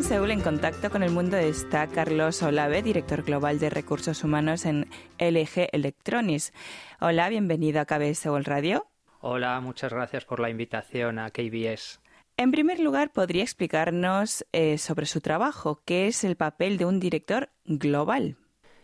en 0.00 0.04
Seúl 0.04 0.30
en 0.30 0.40
contacto 0.40 0.88
con 0.88 1.02
el 1.02 1.10
mundo 1.10 1.36
está 1.36 1.86
Carlos 1.86 2.42
Olave, 2.42 2.82
director 2.82 3.22
global 3.22 3.58
de 3.58 3.68
recursos 3.68 4.24
humanos 4.24 4.64
en 4.64 4.88
LG 5.18 5.68
Electronics. 5.72 6.54
Hola, 7.00 7.28
bienvenido 7.28 7.82
a 7.82 7.84
KBS 7.84 8.20
Seúl 8.20 8.46
Radio. 8.46 8.86
Hola, 9.20 9.60
muchas 9.60 9.92
gracias 9.92 10.24
por 10.24 10.40
la 10.40 10.48
invitación 10.48 11.18
a 11.18 11.30
KBS. 11.30 12.00
En 12.38 12.50
primer 12.50 12.80
lugar, 12.80 13.12
¿podría 13.12 13.42
explicarnos 13.42 14.46
eh, 14.52 14.78
sobre 14.78 15.04
su 15.04 15.20
trabajo? 15.20 15.82
¿Qué 15.84 16.06
es 16.06 16.24
el 16.24 16.36
papel 16.36 16.78
de 16.78 16.86
un 16.86 16.98
director 16.98 17.50
global? 17.66 18.38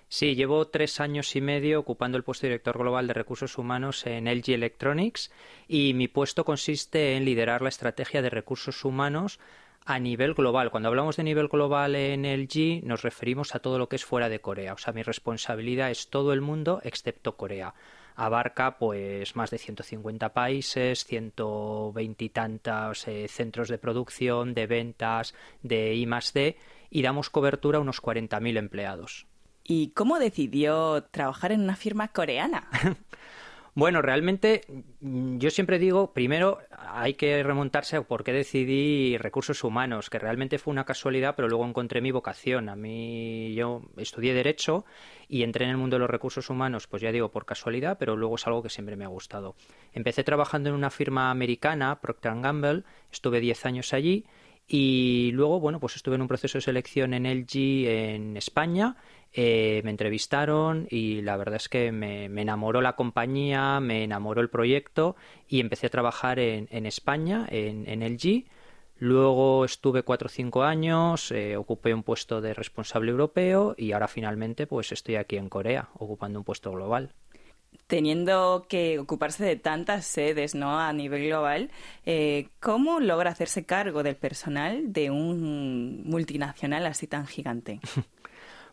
Sí, 0.09 0.34
llevo 0.34 0.69
tres 0.69 1.01
años 1.01 1.34
y 1.34 1.41
medio 1.41 1.80
ocupando 1.80 2.19
el 2.19 2.24
puesto 2.24 2.46
de 2.46 2.51
director 2.51 2.77
global 2.77 3.06
de 3.06 3.14
recursos 3.14 3.56
humanos 3.56 4.06
en 4.06 4.27
LG 4.27 4.51
Electronics 4.51 5.33
y 5.66 5.95
mi 5.95 6.09
puesto 6.09 6.45
consiste 6.45 7.16
en 7.16 7.24
liderar 7.24 7.62
la 7.62 7.70
estrategia 7.70 8.20
de 8.20 8.28
recursos 8.28 8.84
humanos 8.84 9.41
a 9.86 9.98
nivel 9.98 10.34
global. 10.34 10.70
Cuando 10.70 10.88
hablamos 10.88 11.16
de 11.16 11.22
nivel 11.22 11.48
global 11.48 11.95
en 11.95 12.24
LG 12.26 12.84
nos 12.84 13.02
referimos 13.02 13.54
a 13.54 13.60
todo 13.60 13.78
lo 13.78 13.88
que 13.88 13.96
es 13.96 14.04
fuera 14.04 14.28
de 14.28 14.40
Corea. 14.40 14.74
O 14.74 14.78
sea, 14.78 14.92
mi 14.92 15.02
responsabilidad 15.02 15.90
es 15.90 16.09
todo 16.09 16.32
el 16.32 16.40
mundo 16.40 16.80
excepto 16.84 17.36
Corea 17.36 17.74
abarca 18.16 18.78
pues 18.78 19.36
más 19.36 19.50
de 19.50 19.59
150 19.59 20.32
países, 20.32 21.04
120 21.04 22.24
y 22.24 22.28
tantos 22.30 23.06
eh, 23.06 23.28
centros 23.28 23.68
de 23.68 23.78
producción, 23.78 24.54
de 24.54 24.66
ventas, 24.66 25.34
de 25.62 25.95
I 25.95 26.09
D 26.34 26.56
y 26.90 27.02
damos 27.02 27.30
cobertura 27.30 27.78
a 27.78 27.82
unos 27.82 28.02
40.000 28.02 28.56
empleados. 28.56 29.26
¿Y 29.62 29.88
cómo 29.90 30.18
decidió 30.18 31.04
trabajar 31.10 31.52
en 31.52 31.60
una 31.60 31.76
firma 31.76 32.09
coreana? 32.09 32.68
Bueno, 33.77 34.01
realmente 34.01 34.62
mm, 35.03 35.37
yo 35.37 35.51
siempre 35.51 35.79
digo, 35.79 36.15
primero 36.15 36.61
hay 36.71 37.12
que 37.12 37.43
remontarse 37.43 37.96
a 37.96 38.02
por 38.02 38.24
qué 38.24 38.33
decidí 38.33 39.18
recursos 39.18 39.63
humanos, 39.65 40.09
que 40.09 40.18
realmente 40.18 40.59
fue 40.59 40.73
una 40.73 40.87
casualidad, 40.87 41.35
pero 41.37 41.46
luego 41.46 41.66
encontré 41.66 42.01
mi 42.01 42.10
vocación. 42.10 42.71
A 42.71 42.74
mí 42.74 43.52
yo 43.55 43.83
estudié 43.99 44.33
derecho 44.33 44.87
y 45.29 45.43
entré 45.43 45.66
en 45.66 45.73
el 45.73 45.77
mundo 45.77 45.96
de 45.96 46.01
los 46.01 46.09
recursos 46.09 46.49
humanos, 46.49 46.87
pues 46.87 47.02
ya 47.02 47.13
digo, 47.13 47.30
por 47.30 47.45
casualidad, 47.45 47.99
pero 47.99 48.16
luego 48.16 48.37
es 48.37 48.46
algo 48.46 48.63
que 48.63 48.71
siempre 48.71 48.96
me 48.96 49.05
ha 49.05 49.09
gustado. 49.09 49.57
Empecé 49.93 50.24
trabajando 50.24 50.71
en 50.71 50.74
una 50.74 50.88
firma 50.88 51.30
americana, 51.30 52.01
Procter 52.01 52.33
Gamble, 52.40 52.85
estuve 53.13 53.40
10 53.40 53.66
años 53.66 53.93
allí 53.93 54.24
y 54.66 55.30
luego, 55.32 55.60
bueno, 55.60 55.80
pues 55.80 55.96
estuve 55.96 56.16
en 56.16 56.22
un 56.22 56.28
proceso 56.28 56.59
de 56.59 56.62
selección 56.62 57.14
en 57.14 57.26
LG 57.26 57.86
en 57.86 58.36
España 58.36 58.96
eh, 59.38 59.82
me 59.84 59.90
entrevistaron 59.90 60.86
y 60.90 61.20
la 61.20 61.36
verdad 61.36 61.56
es 61.56 61.68
que 61.68 61.92
me, 61.92 62.24
enamoró 62.24 62.80
la 62.80 62.96
compañía, 62.96 63.80
me 63.80 64.03
enamoró 64.03 64.41
el 64.41 64.48
proyecto 64.48 65.14
y 65.47 65.60
empecé 65.60 65.88
a 65.88 65.91
trabajar 65.91 66.38
en, 66.38 66.87
España, 66.87 67.47
en, 67.50 67.87
en 67.87 68.03
LG. 68.03 68.47
Luego 68.98 69.66
estuve 69.66 70.04
cuatro 70.04 70.26
o 70.26 70.31
cinco 70.31 70.62
años, 70.62 71.31
eh, 71.32 71.59
ocupé 71.59 71.92
un 71.92 72.03
puesto 72.03 72.41
de 72.41 72.54
responsable 72.54 73.10
europeo 73.10 73.75
y 73.76 73.92
ahora 73.92 74.09
finalmente 74.09 74.66
pues 74.66 74.91
estoy 74.91 75.16
aquí 75.16 75.37
en 75.37 75.50
Corea, 75.50 75.91
ocupando 75.98 76.38
un 76.38 76.44
puesto 76.44 76.72
global 76.72 77.12
teniendo 77.87 78.66
que 78.69 78.99
ocuparse 78.99 79.44
de 79.44 79.56
tantas 79.56 80.06
sedes 80.06 80.55
¿no? 80.55 80.78
a 80.81 80.93
nivel 80.93 81.27
global, 81.27 81.71
eh, 82.05 82.49
¿cómo 82.60 83.00
logra 83.00 83.31
hacerse 83.31 83.65
cargo 83.65 84.03
del 84.03 84.16
personal 84.16 84.93
de 84.93 85.10
un 85.10 86.03
multinacional 86.05 86.87
así 86.87 87.06
tan 87.06 87.27
gigante? 87.27 87.81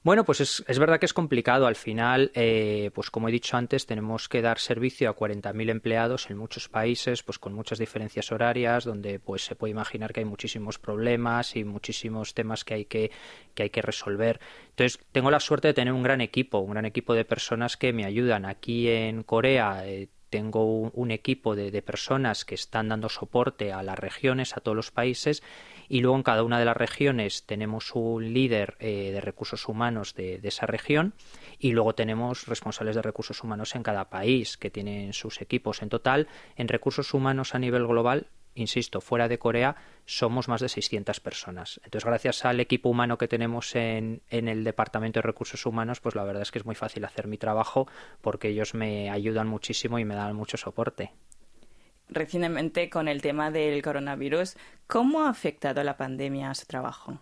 Bueno, 0.03 0.25
pues 0.25 0.41
es, 0.41 0.65
es, 0.67 0.79
verdad 0.79 0.99
que 0.99 1.05
es 1.05 1.13
complicado. 1.13 1.65
Al 1.65 1.77
final, 1.77 2.29
eh, 2.35 2.91
pues 2.93 3.09
como 3.09 3.29
he 3.29 3.31
dicho 3.31 3.55
antes, 3.55 3.85
tenemos 3.85 4.27
que 4.27 4.41
dar 4.41 4.59
servicio 4.59 5.09
a 5.09 5.15
40.000 5.15 5.69
empleados 5.69 6.29
en 6.29 6.37
muchos 6.37 6.67
países, 6.67 7.23
pues 7.23 7.39
con 7.39 7.53
muchas 7.53 7.79
diferencias 7.79 8.29
horarias, 8.33 8.83
donde 8.83 9.19
pues 9.19 9.45
se 9.45 9.55
puede 9.55 9.71
imaginar 9.71 10.11
que 10.11 10.19
hay 10.19 10.25
muchísimos 10.25 10.77
problemas 10.77 11.55
y 11.55 11.63
muchísimos 11.63 12.33
temas 12.33 12.65
que 12.65 12.73
hay 12.73 12.85
que, 12.85 13.11
que 13.55 13.63
hay 13.63 13.69
que 13.69 13.81
resolver. 13.81 14.41
Entonces, 14.71 14.99
tengo 15.13 15.31
la 15.31 15.39
suerte 15.39 15.69
de 15.69 15.73
tener 15.73 15.93
un 15.93 16.03
gran 16.03 16.19
equipo, 16.19 16.59
un 16.59 16.71
gran 16.71 16.85
equipo 16.85 17.13
de 17.13 17.23
personas 17.23 17.77
que 17.77 17.93
me 17.93 18.03
ayudan. 18.03 18.43
Aquí 18.43 18.89
en 18.89 19.23
Corea 19.23 19.87
eh, 19.87 20.09
tengo 20.33 20.65
un, 20.65 21.11
equipo 21.11 21.55
de, 21.55 21.79
personas 21.83 22.43
que 22.43 22.55
están 22.55 22.89
dando 22.89 23.07
soporte 23.07 23.71
a 23.71 23.83
las 23.83 23.99
regiones, 23.99 24.57
a 24.57 24.61
todos 24.61 24.75
los 24.75 24.89
países, 24.89 25.43
y 25.93 26.01
luego 26.01 26.17
en 26.17 26.23
cada 26.23 26.41
una 26.41 26.57
de 26.57 26.65
las 26.65 26.75
regiones 26.75 27.45
tenemos 27.45 27.91
un 27.93 28.33
líder 28.33 28.77
eh, 28.79 29.11
de 29.11 29.21
recursos 29.21 29.67
humanos 29.67 30.15
de, 30.15 30.39
esa 30.41 30.65
región 30.65 31.13
y 31.59 31.71
luego 31.73 31.93
tenemos 31.93 32.47
responsables 32.47 32.95
de 32.95 33.03
recursos 33.03 33.43
humanos 33.43 33.75
en 33.75 33.83
cada 33.83 34.09
país 34.09 34.57
que 34.57 34.71
tienen 34.71 35.13
sus 35.13 35.39
equipos. 35.39 35.83
En 35.83 35.89
total, 35.89 36.27
en 36.55 36.67
recursos 36.67 37.13
humanos 37.13 37.53
a 37.53 37.59
nivel 37.59 37.85
global 37.85 38.25
insisto, 38.55 39.01
fuera 39.01 39.27
de 39.27 39.37
Corea 39.37 39.75
somos 40.05 40.47
más 40.47 40.61
de 40.61 40.69
600 40.69 41.19
personas. 41.19 41.79
Entonces, 41.83 42.05
gracias 42.05 42.43
al 42.43 42.59
equipo 42.59 42.89
humano 42.89 43.19
que 43.19 43.27
tenemos 43.27 43.75
en, 43.75 44.23
en, 44.31 44.47
el 44.47 44.63
Departamento 44.63 45.19
de 45.19 45.27
Recursos 45.27 45.63
Humanos, 45.67 46.01
pues 46.01 46.15
la 46.15 46.23
verdad 46.23 46.41
es 46.41 46.51
que 46.51 46.57
es 46.57 46.65
muy 46.65 46.75
fácil 46.75 47.05
hacer 47.05 47.27
mi 47.27 47.37
trabajo 47.37 47.87
porque 48.21 48.49
ellos 48.49 48.73
me 48.73 49.11
ayudan 49.11 49.47
muchísimo 49.47 49.99
y 49.99 50.05
me 50.05 50.15
dan 50.15 50.35
mucho 50.35 50.57
soporte. 50.57 51.13
Recientemente, 52.13 52.91
con 52.91 53.07
el 53.07 53.23
tema 53.23 53.49
del 53.49 53.81
coronavirus, 53.81 54.55
¿cómo 54.85 55.23
ha 55.23 55.29
afectado 55.29 55.83
la 55.83 55.97
pandemia 55.97 56.51
a 56.51 56.55
su 56.55 56.67
trabajo? 56.67 57.17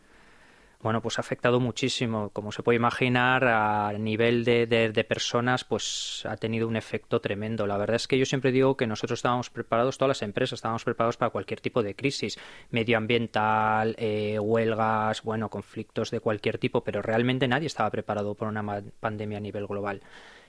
Bueno, 0.84 1.02
pues 1.02 1.20
ha 1.20 1.22
afectado 1.22 1.60
muchísimo. 1.60 2.30
Como 2.30 2.52
se 2.52 2.64
puede 2.64 2.78
imaginar, 2.78 3.46
a 3.46 3.94
nivel 3.94 4.44
de, 4.44 4.66
de, 4.68 5.04
personas, 5.04 5.64
pues 5.64 6.24
ha 6.28 6.38
tenido 6.38 6.68
un 6.68 6.76
efecto 6.76 7.22
tremendo. 7.22 7.68
La 7.68 7.78
verdad 7.78 7.96
es 7.96 8.08
que 8.08 8.18
yo 8.18 8.26
siempre 8.26 8.52
digo 8.52 8.76
que 8.76 8.88
nosotros 8.88 9.20
estábamos 9.20 9.50
preparados, 9.50 9.98
todas 9.98 10.10
las 10.10 10.22
empresas 10.22 10.58
estábamos 10.58 10.84
preparados 10.84 11.18
para 11.18 11.30
cualquier 11.30 11.62
tipo 11.62 11.84
de 11.84 11.96
crisis, 11.96 12.40
medioambiental, 12.72 13.96
eh, 13.98 14.40
huelgas, 14.40 15.22
bueno, 15.24 15.50
conflictos 15.50 16.10
de 16.12 16.20
cualquier 16.20 16.58
tipo, 16.58 16.84
pero 16.84 17.02
realmente 17.02 17.48
nadie 17.48 17.68
estaba 17.68 17.92
preparado 17.92 18.34
por 18.36 18.48
una 18.48 18.82
pandemia 19.00 19.38
a 19.38 19.42
nivel 19.42 19.68
global. 19.68 20.02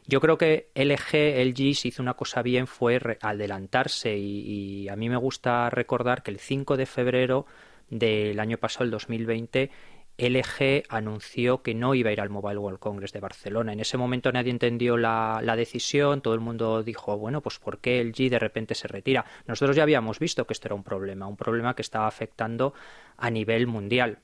Yo 0.07 0.21
creo 0.21 0.37
que 0.37 0.71
LG, 0.75 1.39
LG, 1.47 1.75
si 1.75 1.89
hizo 1.89 2.03
una 2.03 2.15
cosa 2.15 2.43
bien 2.43 2.67
fue 2.67 3.01
adelantarse 3.21 4.17
y, 4.17 4.85
y 4.85 4.89
a 4.89 4.97
mí 4.97 5.09
me 5.09 5.17
gusta 5.17 5.71
recordar 5.71 6.23
que 6.23 6.33
el 6.33 6.41
5 6.41 6.77
de 6.77 6.87
febrero 6.87 7.47
del 7.93 8.41
año 8.41 8.57
pasado, 8.57 8.85
el 8.85 8.91
2020, 8.91 9.71
LG 10.19 10.85
anunció 10.89 11.63
que 11.63 11.75
no 11.75 11.95
iba 11.95 12.11
a 12.11 12.13
ir 12.13 12.21
al 12.21 12.31
Mobile 12.31 12.59
World 12.59 12.79
Congress 12.79 13.13
de 13.13 13.21
Barcelona. 13.21 13.73
En 13.73 13.81
ese 13.81 13.97
momento 13.97 14.31
nadie 14.33 14.51
entendió 14.51 14.97
la, 14.97 15.41
la, 15.43 15.57
decisión, 15.57 16.21
todo 16.21 16.35
el 16.35 16.41
mundo 16.41 16.83
dijo, 16.83 17.17
bueno, 17.19 17.41
pues 17.41 17.59
¿por 17.59 17.79
qué 17.79 18.03
LG 18.05 18.31
de 18.31 18.39
repente 18.39 18.75
se 18.75 18.89
retira? 18.89 19.25
Nosotros 19.47 19.77
ya 19.77 19.83
habíamos 19.83 20.19
visto 20.19 20.47
que 20.47 20.53
esto 20.53 20.69
era 20.69 20.75
un 20.75 20.85
problema, 20.85 21.27
un 21.27 21.37
problema 21.37 21.75
que 21.75 21.83
estaba 21.83 22.07
afectando 22.07 22.75
a 23.17 23.31
nivel 23.31 23.67
mundial 23.67 24.19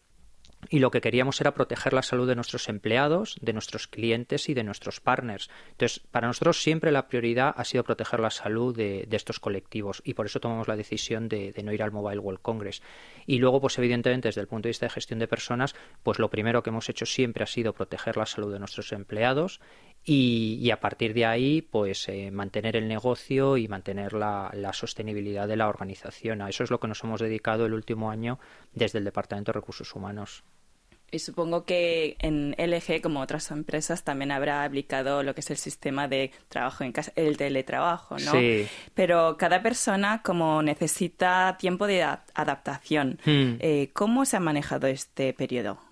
y 0.71 0.81
lo 0.81 0.91
que 0.91 1.01
queríamos 1.01 1.41
era 1.41 1.55
proteger 1.55 1.93
la 1.93 2.03
salud 2.03 2.29
de 2.29 2.35
nuestros 2.35 2.69
empleados, 2.69 3.37
de 3.41 3.53
nuestros 3.53 3.87
clientes 3.87 4.49
y 4.49 4.55
de 4.55 4.65
nuestros 4.65 5.01
partners. 5.01 5.51
Entonces, 5.71 6.01
para 6.11 6.27
nosotros 6.27 6.63
siempre 6.63 6.93
la 6.93 7.09
prioridad 7.09 7.55
ha 7.57 7.65
sido 7.65 7.85
proteger 7.85 8.21
la 8.21 8.31
salud 8.31 8.77
de, 8.77 9.09
estos 9.11 9.41
colectivos 9.41 10.01
y 10.05 10.15
por 10.15 10.27
eso 10.27 10.41
tomamos 10.41 10.69
la 10.69 10.77
decisión 10.77 11.29
de, 11.29 11.55
no 11.65 11.73
ir 11.73 11.83
al 11.83 11.93
Mobile 11.93 12.21
World 12.21 12.41
Congress. 12.41 12.83
Y 13.27 13.39
luego, 13.39 13.61
pues 13.61 13.79
evidentemente, 13.79 14.29
desde 14.29 14.41
el 14.41 14.47
punto 14.47 14.67
de 14.67 14.71
vista 14.71 14.87
de 14.87 14.91
gestión 14.91 15.19
de 15.19 15.29
personas, 15.29 15.75
pues 16.03 16.19
lo 16.19 16.31
primero 16.31 16.63
que 16.63 16.71
hemos 16.71 16.89
hecho 16.89 17.07
siempre 17.07 17.45
ha 17.45 17.47
sido 17.47 17.73
proteger 17.73 18.17
la 18.17 18.27
salud 18.27 18.53
de 18.53 18.59
nuestros 18.59 18.93
empleados 18.93 19.61
y, 20.11 20.71
a 20.71 20.81
partir 20.81 21.13
de 21.13 21.27
ahí, 21.27 21.61
pues 21.61 22.09
eh, 22.09 22.31
mantener 22.31 22.77
el 22.77 22.89
negocio 22.89 23.59
y 23.59 23.69
mantener 23.69 24.15
la, 24.15 24.51
la 24.55 24.73
sostenibilidad 24.73 25.47
de 25.47 25.57
la 25.57 25.69
organización. 25.69 26.41
A 26.41 26.49
eso 26.49 26.65
es 26.65 26.71
lo 26.71 26.81
que 26.81 26.89
nos 26.89 27.05
hemos 27.05 27.21
dedicado 27.21 27.67
el 27.67 27.75
último 27.75 28.11
año 28.11 28.39
desde 28.73 29.01
el 29.01 29.05
Departamento 29.05 29.53
de 29.53 29.61
Recursos 29.61 29.95
Humanos. 29.95 30.45
Y 31.11 31.19
supongo 31.19 31.65
que 31.65 32.17
en 32.21 32.55
LG, 32.59 33.03
como 33.03 33.21
otras 33.21 33.51
empresas, 33.51 34.03
también 34.03 34.31
habrá 34.31 34.65
aplicado 34.65 35.23
lo 35.23 35.35
que 35.35 35.41
es 35.41 35.51
el 35.51 35.57
sistema 35.57 36.09
de 36.09 36.33
trabajo 36.49 36.85
en 36.85 36.93
casa, 36.93 37.13
el 37.15 37.37
teletrabajo, 37.37 38.17
¿no? 38.19 38.33
Sí. 38.33 38.67
Pero 38.95 39.37
cada 39.39 39.63
persona, 39.63 40.23
como 40.23 40.63
necesita 40.63 41.57
tiempo 41.59 41.87
de 41.87 42.03
adaptación, 42.03 43.19
hmm. 43.25 43.57
eh, 43.59 43.91
¿cómo 43.93 44.25
se 44.25 44.37
ha 44.37 44.41
manejado 44.41 44.87
este 44.87 45.35
periodo? 45.35 45.88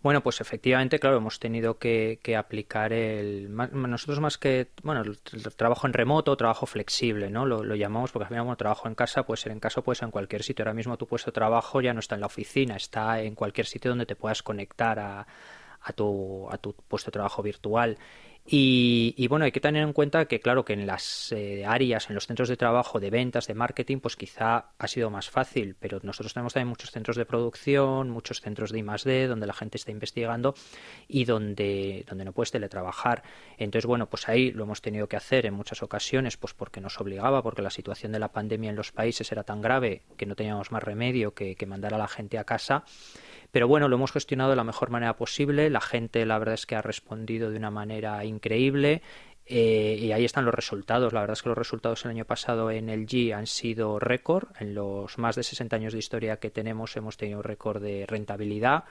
Bueno, 0.00 0.22
pues 0.22 0.40
efectivamente, 0.40 1.00
claro, 1.00 1.16
hemos 1.16 1.40
tenido 1.40 1.78
que, 1.78 2.20
aplicar 2.38 2.92
el. 2.92 3.52
Nosotros 3.52 4.20
más 4.20 4.38
que. 4.38 4.68
Bueno, 4.84 5.02
el, 5.02 5.18
trabajo 5.56 5.88
en 5.88 5.92
remoto, 5.92 6.36
trabajo 6.36 6.66
flexible, 6.66 7.30
¿no? 7.30 7.44
Lo, 7.44 7.74
llamamos 7.74 8.12
porque 8.12 8.24
al 8.24 8.28
final, 8.28 8.44
bueno, 8.44 8.56
trabajo 8.56 8.86
en 8.86 8.94
casa 8.94 9.24
puede 9.24 9.38
ser 9.38 9.50
en 9.50 9.58
casa, 9.58 9.82
puede 9.82 9.96
ser 9.96 10.06
en 10.06 10.12
cualquier 10.12 10.44
sitio. 10.44 10.62
Ahora 10.62 10.74
mismo 10.74 10.96
tu 10.96 11.06
puesto 11.06 11.32
de 11.32 11.34
trabajo 11.34 11.80
ya 11.80 11.92
no 11.92 12.00
está 12.00 12.14
en 12.14 12.20
la 12.20 12.28
oficina, 12.28 12.76
está 12.76 13.20
en 13.20 13.34
cualquier 13.34 13.66
sitio 13.66 13.90
donde 13.90 14.06
te 14.06 14.14
puedas 14.14 14.42
conectar 14.42 15.00
a 15.00 15.26
tu, 15.96 16.48
a 16.48 16.58
tu 16.58 16.74
puesto 16.74 17.10
de 17.10 17.12
trabajo 17.12 17.42
virtual. 17.42 17.98
Y, 18.50 19.26
bueno, 19.28 19.44
hay 19.44 19.52
que 19.52 19.60
tener 19.60 19.82
en 19.82 19.92
cuenta 19.92 20.24
que, 20.24 20.40
claro, 20.40 20.64
que 20.64 20.72
en 20.72 20.86
las 20.86 21.32
eh, 21.32 21.66
áreas, 21.66 22.08
en 22.08 22.14
los 22.14 22.26
centros 22.26 22.48
de 22.48 22.56
trabajo, 22.56 22.98
de 22.98 23.10
ventas, 23.10 23.46
de 23.46 23.52
marketing, 23.52 23.98
pues 23.98 24.16
quizá 24.16 24.70
ha 24.78 24.88
sido 24.88 25.10
más 25.10 25.28
fácil, 25.28 25.76
pero 25.78 26.00
nosotros 26.02 26.32
tenemos 26.32 26.54
también 26.54 26.68
muchos 26.68 26.90
centros 26.90 27.18
de 27.18 27.26
producción, 27.26 28.08
muchos 28.08 28.40
centros 28.40 28.72
de 28.72 28.78
I+D, 28.78 29.26
donde 29.26 29.46
la 29.46 29.52
gente 29.52 29.76
está 29.76 29.90
investigando 29.90 30.54
y 31.08 31.26
donde, 31.26 32.06
donde 32.08 32.24
no 32.24 32.32
puedes 32.32 32.50
teletrabajar. 32.50 33.22
Entonces, 33.58 33.84
bueno, 33.84 34.08
pues 34.08 34.30
ahí 34.30 34.50
lo 34.50 34.64
hemos 34.64 34.80
tenido 34.80 35.08
que 35.08 35.16
hacer 35.16 35.44
en 35.44 35.52
muchas 35.52 35.82
ocasiones, 35.82 36.38
pues 36.38 36.54
porque 36.54 36.80
nos 36.80 36.98
obligaba, 37.02 37.42
porque 37.42 37.60
la 37.60 37.68
situación 37.68 38.12
de 38.12 38.18
la 38.18 38.32
pandemia 38.32 38.70
en 38.70 38.76
los 38.76 38.92
países 38.92 39.30
era 39.30 39.42
tan 39.42 39.60
grave 39.60 40.04
que 40.16 40.24
no 40.24 40.34
teníamos 40.34 40.72
más 40.72 40.82
remedio 40.82 41.34
que 41.34 41.66
mandar 41.66 41.92
a 41.92 41.98
la 41.98 42.08
gente 42.08 42.38
a 42.38 42.44
casa 42.44 42.84
Pero 43.50 43.66
bueno, 43.66 43.88
lo 43.88 43.96
hemos 43.96 44.12
gestionado 44.12 44.50
de 44.50 44.56
la 44.56 44.64
mejor 44.64 44.90
manera 44.90 45.16
posible. 45.16 45.70
La 45.70 45.80
gente, 45.80 46.24
la 46.26 46.38
verdad 46.38 46.54
es 46.54 46.66
que 46.66 46.76
ha 46.76 46.82
respondido 46.82 47.50
de 47.50 47.56
una 47.56 47.70
manera 47.70 48.24
increíble. 48.24 49.02
Eh, 49.50 49.96
y 49.98 50.12
ahí 50.12 50.26
están 50.26 50.44
los 50.44 50.54
resultados. 50.54 51.14
La 51.14 51.20
verdad 51.20 51.32
es 51.32 51.42
que 51.42 51.48
los 51.48 51.56
resultados 51.56 52.04
el 52.04 52.10
año 52.10 52.26
pasado 52.26 52.70
en 52.70 52.90
el 52.90 53.06
G 53.06 53.34
han 53.34 53.46
sido 53.46 53.98
récord. 53.98 54.48
En 54.60 54.74
los 54.74 55.16
más 55.16 55.36
de 55.36 55.42
60 55.42 55.74
años 55.74 55.94
de 55.94 55.98
historia 55.98 56.36
que 56.36 56.50
tenemos 56.50 56.94
hemos 56.98 57.16
tenido 57.16 57.40
récord 57.40 57.82
de 57.82 58.04
rentabilidad 58.06 58.84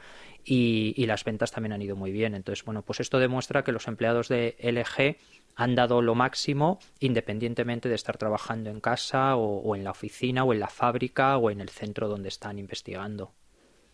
y, 0.43 1.05
las 1.05 1.23
ventas 1.23 1.51
también 1.51 1.73
han 1.73 1.81
ido 1.83 1.95
muy 1.95 2.11
bien. 2.11 2.33
Entonces, 2.33 2.65
bueno, 2.65 2.81
pues 2.81 2.99
esto 2.99 3.19
demuestra 3.19 3.63
que 3.63 3.71
los 3.71 3.87
empleados 3.87 4.29
de 4.29 4.57
LG 4.59 5.17
han 5.55 5.75
dado 5.75 6.01
lo 6.01 6.15
máximo 6.15 6.79
independientemente 6.99 7.87
de 7.87 7.95
estar 7.95 8.17
trabajando 8.17 8.71
en 8.71 8.81
casa 8.81 9.35
o 9.35 9.75
en 9.75 9.83
la 9.83 9.91
oficina 9.91 10.43
o 10.43 10.53
en 10.53 10.59
la 10.59 10.67
fábrica 10.67 11.37
o 11.37 11.51
en 11.51 11.61
el 11.61 11.69
centro 11.69 12.07
donde 12.07 12.29
están 12.29 12.59
investigando 12.59 13.31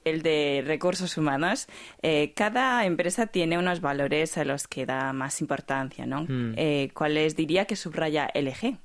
el 0.06 0.22
de 0.22 0.64
recursos 0.66 1.18
humanos, 1.18 1.68
eh, 2.02 2.34
cada 2.36 2.86
empresa 2.86 3.28
tiene 3.28 3.58
unos 3.58 3.82
valores 3.82 4.38
a 4.38 4.46
los 4.46 4.68
que 4.68 4.86
da 4.86 5.14
más 5.14 5.42
importancia, 5.42 6.06
¿no? 6.06 6.24
Mm. 6.24 6.54
Eh, 6.58 6.90
¿Cuáles 6.94 7.36
diría 7.36 7.66
que 7.66 7.76
subraya 7.76 8.30
LG? 8.34 8.78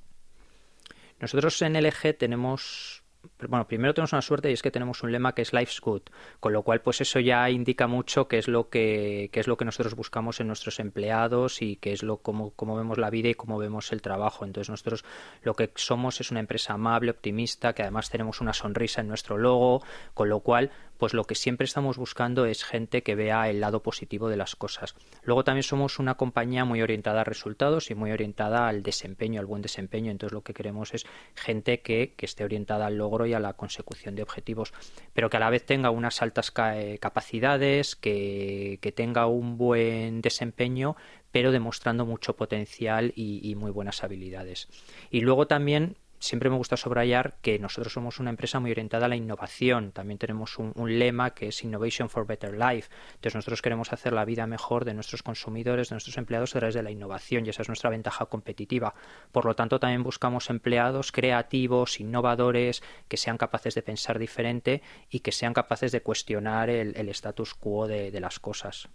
Nosotros 1.20 1.60
en 1.62 1.74
LG 1.74 2.16
tenemos 2.16 3.02
bueno, 3.46 3.66
primero 3.68 3.94
tenemos 3.94 4.12
una 4.12 4.22
suerte 4.22 4.50
y 4.50 4.54
es 4.54 4.62
que 4.62 4.70
tenemos 4.70 5.02
un 5.02 5.12
lema 5.12 5.34
que 5.34 5.42
es 5.42 5.52
Life's 5.52 5.80
Good, 5.80 6.02
con 6.40 6.52
lo 6.52 6.62
cual 6.62 6.80
pues 6.80 7.00
eso 7.00 7.20
ya 7.20 7.48
indica 7.50 7.86
mucho 7.86 8.26
qué 8.26 8.38
es 8.38 8.48
lo 8.48 8.68
que, 8.68 9.30
qué 9.32 9.40
es 9.40 9.46
lo 9.46 9.56
que 9.56 9.64
nosotros 9.64 9.94
buscamos 9.94 10.40
en 10.40 10.48
nuestros 10.48 10.80
empleados 10.80 11.62
y 11.62 11.76
qué 11.76 11.92
es 11.92 12.02
lo 12.02 12.18
cómo, 12.18 12.50
cómo 12.50 12.76
vemos 12.76 12.98
la 12.98 13.10
vida 13.10 13.28
y 13.28 13.34
cómo 13.34 13.58
vemos 13.58 13.92
el 13.92 14.02
trabajo. 14.02 14.44
Entonces 14.44 14.70
nosotros 14.70 15.04
lo 15.42 15.54
que 15.54 15.70
somos 15.76 16.20
es 16.20 16.30
una 16.30 16.40
empresa 16.40 16.74
amable, 16.74 17.10
optimista, 17.10 17.74
que 17.74 17.82
además 17.82 18.10
tenemos 18.10 18.40
una 18.40 18.52
sonrisa 18.52 19.00
en 19.00 19.08
nuestro 19.08 19.38
logo, 19.38 19.82
con 20.14 20.28
lo 20.28 20.40
cual 20.40 20.72
pues 20.98 21.14
lo 21.14 21.24
que 21.24 21.36
siempre 21.36 21.64
estamos 21.64 21.96
buscando 21.96 22.44
es 22.44 22.64
gente 22.64 23.04
que 23.04 23.14
vea 23.14 23.48
el 23.48 23.60
lado 23.60 23.82
positivo 23.82 24.28
de 24.28 24.36
las 24.36 24.56
cosas. 24.56 24.96
Luego 25.22 25.44
también 25.44 25.62
somos 25.62 26.00
una 26.00 26.16
compañía 26.16 26.64
muy 26.64 26.82
orientada 26.82 27.20
a 27.20 27.24
resultados 27.24 27.90
y 27.90 27.94
muy 27.94 28.10
orientada 28.10 28.68
al 28.68 28.82
desempeño, 28.82 29.40
al 29.40 29.46
buen 29.46 29.62
desempeño. 29.62 30.10
Entonces 30.10 30.34
lo 30.34 30.42
que 30.42 30.54
queremos 30.54 30.92
es 30.94 31.06
gente 31.36 31.80
que, 31.82 32.14
que 32.16 32.26
esté 32.26 32.44
orientada 32.44 32.86
al 32.86 32.96
logro 32.96 33.27
y 33.28 33.34
a 33.34 33.40
la 33.40 33.52
consecución 33.52 34.14
de 34.14 34.22
objetivos, 34.22 34.72
pero 35.12 35.30
que 35.30 35.36
a 35.36 35.40
la 35.40 35.50
vez 35.50 35.64
tenga 35.64 35.90
unas 35.90 36.22
altas 36.22 36.52
eh, 36.74 36.98
capacidades, 37.00 37.96
que, 37.96 38.78
que 38.80 38.92
tenga 38.92 39.26
un 39.26 39.58
buen 39.58 40.20
desempeño, 40.20 40.96
pero 41.30 41.52
demostrando 41.52 42.06
mucho 42.06 42.36
potencial 42.36 43.12
y, 43.14 43.40
y 43.48 43.54
muy 43.54 43.70
buenas 43.70 44.02
habilidades. 44.02 44.68
Y 45.10 45.20
luego 45.20 45.46
también 45.46 45.96
siempre 46.18 46.50
me 46.50 46.56
gusta 46.56 46.76
subrayar 46.76 47.36
que 47.42 47.58
nosotros 47.58 47.92
somos 47.92 48.18
una 48.18 48.30
empresa 48.30 48.60
muy 48.60 48.70
orientada 48.70 49.06
a 49.06 49.08
la 49.08 49.16
innovación. 49.16 49.92
También 49.92 50.18
tenemos 50.18 50.58
un, 50.58 50.72
lema 50.98 51.34
que 51.34 51.48
es 51.48 51.64
Innovation 51.64 52.08
for 52.08 52.26
Better 52.26 52.52
Life. 52.52 52.90
Entonces 53.10 53.34
nosotros 53.34 53.62
queremos 53.62 53.92
hacer 53.92 54.12
la 54.12 54.24
vida 54.24 54.46
mejor 54.46 54.84
de 54.84 54.94
nuestros 54.94 55.22
consumidores, 55.22 55.88
de 55.88 55.94
nuestros 55.94 56.16
empleados 56.16 56.54
a 56.54 56.58
través 56.58 56.74
de 56.74 56.82
la 56.82 56.90
innovación 56.90 57.46
y 57.46 57.50
esa 57.50 57.62
es 57.62 57.68
nuestra 57.68 57.90
ventaja 57.90 58.26
competitiva. 58.26 58.94
Por 59.32 59.44
lo 59.44 59.54
tanto, 59.54 59.78
también 59.78 60.02
buscamos 60.02 60.50
empleados 60.50 61.12
creativos, 61.12 62.00
innovadores, 62.00 62.82
que 63.08 63.16
sean 63.16 63.38
capaces 63.38 63.74
de 63.74 63.82
pensar 63.82 64.18
diferente 64.18 64.82
y 65.10 65.20
que 65.20 65.32
sean 65.32 65.54
capaces 65.54 65.92
de 65.92 66.00
cuestionar 66.00 66.70
el, 66.70 67.08
status 67.10 67.54
quo 67.54 67.86
de, 67.86 68.18
las 68.18 68.38
cosas. 68.38 68.88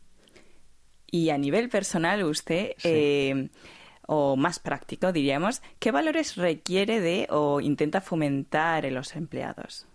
Y 1.10 1.30
a 1.30 1.38
nivel 1.38 1.70
personal, 1.70 2.24
usted... 2.24 2.74
Eh, 2.84 3.50
o 4.14 4.36
más 4.36 4.60
práctico, 4.60 5.12
diríamos, 5.12 5.62
¿qué 5.80 5.92
valores 5.92 6.36
requiere 6.36 7.02
de 7.02 7.28
o 7.30 7.62
intenta 7.62 8.02
fomentar 8.02 8.86
en 8.86 8.94
los 8.94 9.16
empleados? 9.16 9.88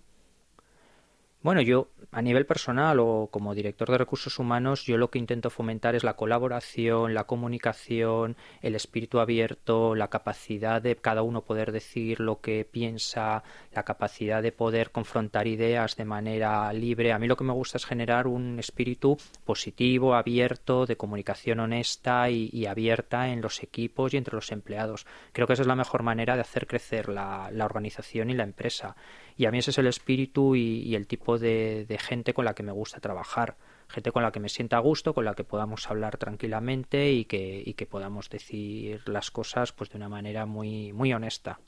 Bueno, 1.48 1.62
yo 1.62 1.88
a 2.12 2.20
nivel 2.20 2.44
personal 2.44 3.00
o 3.00 3.28
como 3.30 3.54
director 3.54 3.90
de 3.90 3.96
recursos 3.96 4.38
humanos, 4.38 4.84
yo 4.84 4.98
lo 4.98 5.10
que 5.10 5.18
intento 5.18 5.48
fomentar 5.48 5.94
es 5.94 6.04
la 6.04 6.12
colaboración, 6.12 7.14
la 7.14 7.24
comunicación, 7.24 8.36
el 8.60 8.74
espíritu 8.74 9.18
abierto, 9.18 9.94
la 9.94 10.08
capacidad 10.08 10.82
de 10.82 10.96
cada 10.96 11.22
uno 11.22 11.44
poder 11.44 11.72
decir 11.72 12.20
lo 12.20 12.40
que 12.40 12.66
piensa, 12.70 13.42
la 13.72 13.82
capacidad 13.82 14.42
de 14.42 14.52
poder 14.52 14.90
confrontar 14.90 15.46
ideas 15.46 15.96
de 15.96 16.04
manera 16.04 16.70
libre. 16.74 17.12
A 17.12 17.18
mí 17.18 17.26
lo 17.26 17.36
que 17.36 17.44
me 17.44 17.52
gusta 17.54 17.78
es 17.78 17.86
generar 17.86 18.26
un 18.26 18.58
espíritu 18.58 19.16
positivo, 19.44 20.14
abierto, 20.14 20.84
de 20.84 20.96
comunicación 20.96 21.60
honesta 21.60 22.28
y, 22.28 22.66
abierta 22.66 23.28
en 23.28 23.40
los 23.40 23.62
equipos 23.62 24.12
y 24.12 24.18
entre 24.18 24.34
los 24.34 24.52
empleados. 24.52 25.06
Creo 25.32 25.46
que 25.46 25.54
esa 25.54 25.62
es 25.62 25.68
la 25.68 25.76
mejor 25.76 26.02
manera 26.02 26.34
de 26.34 26.42
hacer 26.42 26.66
crecer 26.66 27.08
la, 27.08 27.50
organización 27.64 28.28
y 28.28 28.34
la 28.34 28.44
empresa. 28.44 28.96
Y 29.38 29.46
a 29.46 29.52
mí 29.52 29.58
ese 29.58 29.70
es 29.70 29.78
el 29.78 29.86
espíritu 29.86 30.56
y, 30.56 30.96
el 30.96 31.06
tipo 31.06 31.38
de, 31.38 31.86
gente 32.00 32.34
con 32.34 32.44
la 32.44 32.54
que 32.54 32.64
me 32.64 32.72
gusta 32.72 32.98
trabajar. 32.98 33.56
Gente 33.86 34.10
con 34.10 34.24
la 34.24 34.32
que 34.32 34.40
me 34.40 34.48
sienta 34.48 34.76
a 34.76 34.80
gusto, 34.80 35.14
con 35.14 35.24
la 35.24 35.34
que 35.34 35.44
podamos 35.44 35.88
hablar 35.88 36.18
tranquilamente 36.18 37.12
y 37.12 37.24
que, 37.24 37.62
y 37.64 37.74
que 37.74 37.86
podamos 37.86 38.28
decir 38.28 39.00
las 39.08 39.30
cosas 39.30 39.72
pues 39.72 39.90
de 39.90 39.96
una 39.96 40.08
manera 40.08 40.44
muy, 40.44 40.92
muy 40.92 41.14
honesta 41.14 41.60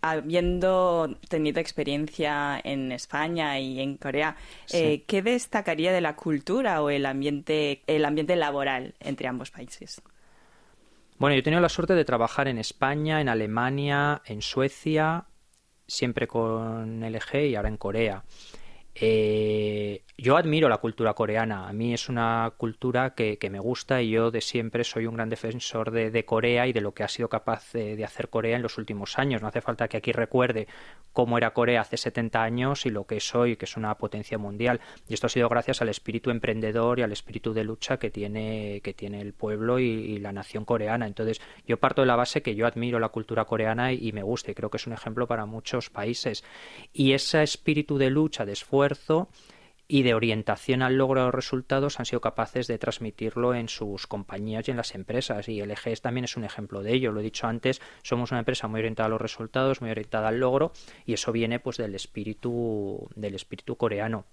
habiendo 0.00 1.16
tenido 1.30 1.60
experiencia 1.60 2.60
en 2.62 2.92
España 2.92 3.58
y 3.58 3.80
en 3.80 3.96
Corea, 3.96 4.36
eh, 4.70 5.02
¿qué 5.06 5.22
destacaría 5.22 5.94
de 5.94 6.02
la 6.02 6.14
cultura 6.14 6.82
o 6.82 6.90
el 6.90 7.06
ambiente, 7.06 7.82
el 7.86 8.04
ambiente 8.04 8.36
laboral 8.36 8.94
entre 9.00 9.28
ambos 9.28 9.50
países? 9.50 10.02
Bueno, 11.16 11.34
yo 11.34 11.40
he 11.40 11.42
tenido 11.42 11.62
la 11.62 11.70
suerte 11.70 11.94
de 11.94 12.04
trabajar 12.04 12.48
en 12.48 12.58
España, 12.58 13.22
en 13.22 13.30
Alemania, 13.30 14.20
en 14.26 14.42
Suecia, 14.42 15.24
siempre 15.86 16.26
con 16.26 17.02
LG 17.02 17.46
y 17.46 17.54
ahora 17.54 17.68
en 17.68 17.76
Corea. 17.76 18.24
Eh, 18.96 20.04
yo 20.16 20.36
admiro 20.36 20.68
la 20.68 20.78
cultura 20.78 21.14
coreana. 21.14 21.68
A 21.68 21.72
mí 21.72 21.92
es 21.92 22.08
una 22.08 22.52
cultura 22.56 23.14
que, 23.14 23.36
me 23.50 23.58
gusta 23.58 24.00
y 24.00 24.10
yo 24.10 24.30
de 24.30 24.40
siempre 24.40 24.84
soy 24.84 25.06
un 25.06 25.14
gran 25.14 25.28
defensor 25.28 25.90
de, 25.90 26.24
Corea 26.24 26.66
y 26.66 26.72
de 26.72 26.80
lo 26.80 26.94
que 26.94 27.02
ha 27.02 27.08
sido 27.08 27.28
capaz 27.28 27.72
de, 27.72 28.02
hacer 28.04 28.28
Corea 28.28 28.56
en 28.56 28.62
los 28.62 28.78
últimos 28.78 29.18
años. 29.18 29.42
No 29.42 29.48
hace 29.48 29.60
falta 29.60 29.88
que 29.88 29.96
aquí 29.96 30.12
recuerde 30.12 30.68
cómo 31.12 31.36
era 31.36 31.52
Corea 31.52 31.80
hace 31.80 31.96
70 31.96 32.42
años 32.42 32.86
y 32.86 32.90
lo 32.90 33.04
que 33.04 33.16
es 33.16 33.34
hoy, 33.34 33.56
que 33.56 33.64
es 33.64 33.76
una 33.76 33.96
potencia 33.96 34.38
mundial. 34.38 34.80
Y 35.08 35.14
esto 35.14 35.26
ha 35.26 35.30
sido 35.30 35.48
gracias 35.48 35.82
al 35.82 35.88
espíritu 35.88 36.30
emprendedor 36.30 37.00
y 37.00 37.02
al 37.02 37.12
espíritu 37.12 37.52
de 37.52 37.64
lucha 37.64 37.98
que 37.98 38.10
tiene, 38.10 38.80
que 38.82 38.94
tiene 38.94 39.20
el 39.20 39.32
pueblo 39.32 39.80
y, 39.80 40.14
la 40.20 40.32
nación 40.32 40.64
coreana. 40.64 41.06
Entonces, 41.06 41.40
yo 41.66 41.78
parto 41.78 42.02
de 42.02 42.06
la 42.06 42.16
base 42.16 42.40
que 42.40 42.54
yo 42.54 42.66
admiro 42.66 43.00
la 43.00 43.08
cultura 43.08 43.44
coreana 43.44 43.92
y, 43.92 44.08
y 44.08 44.12
me 44.12 44.22
gusta 44.22 44.52
y 44.52 44.54
creo 44.54 44.70
que 44.70 44.76
es 44.76 44.86
un 44.86 44.92
ejemplo 44.92 45.26
para 45.26 45.44
muchos 45.44 45.90
países. 45.90 46.44
Y 46.92 47.12
ese 47.12 47.42
espíritu 47.42 47.98
de 47.98 48.10
lucha, 48.10 48.46
de 48.46 48.52
esfuerzo, 48.52 48.83
y 49.86 50.02
de 50.02 50.14
orientación 50.14 50.82
al 50.82 50.96
logro 50.96 51.20
de 51.20 51.26
los 51.26 51.34
resultados 51.34 52.00
han 52.00 52.06
sido 52.06 52.20
capaces 52.20 52.66
de 52.66 52.78
transmitirlo 52.78 53.54
en 53.54 53.68
sus 53.68 54.06
compañías 54.06 54.66
y 54.66 54.70
en 54.70 54.78
las 54.78 54.94
empresas. 54.94 55.48
Y 55.48 55.60
LG 55.60 56.00
también 56.00 56.24
es 56.24 56.36
un 56.36 56.44
ejemplo 56.44 56.82
de 56.82 56.94
ello. 56.94 57.12
Lo 57.12 57.20
he 57.20 57.24
dicho 57.24 57.46
antes, 57.46 57.82
somos 58.02 58.30
una 58.30 58.40
empresa 58.40 58.66
muy 58.66 58.80
orientada 58.80 59.06
a 59.06 59.10
los 59.10 59.20
resultados, 59.20 59.82
muy 59.82 59.90
orientada 59.90 60.28
al 60.28 60.40
logro, 60.40 60.72
y 61.04 61.12
eso 61.12 61.32
viene 61.32 61.60
pues 61.60 61.76
del 61.76 61.94
espíritu, 61.94 63.08
del 63.14 63.34
espíritu 63.34 63.76
coreano. 63.76 64.24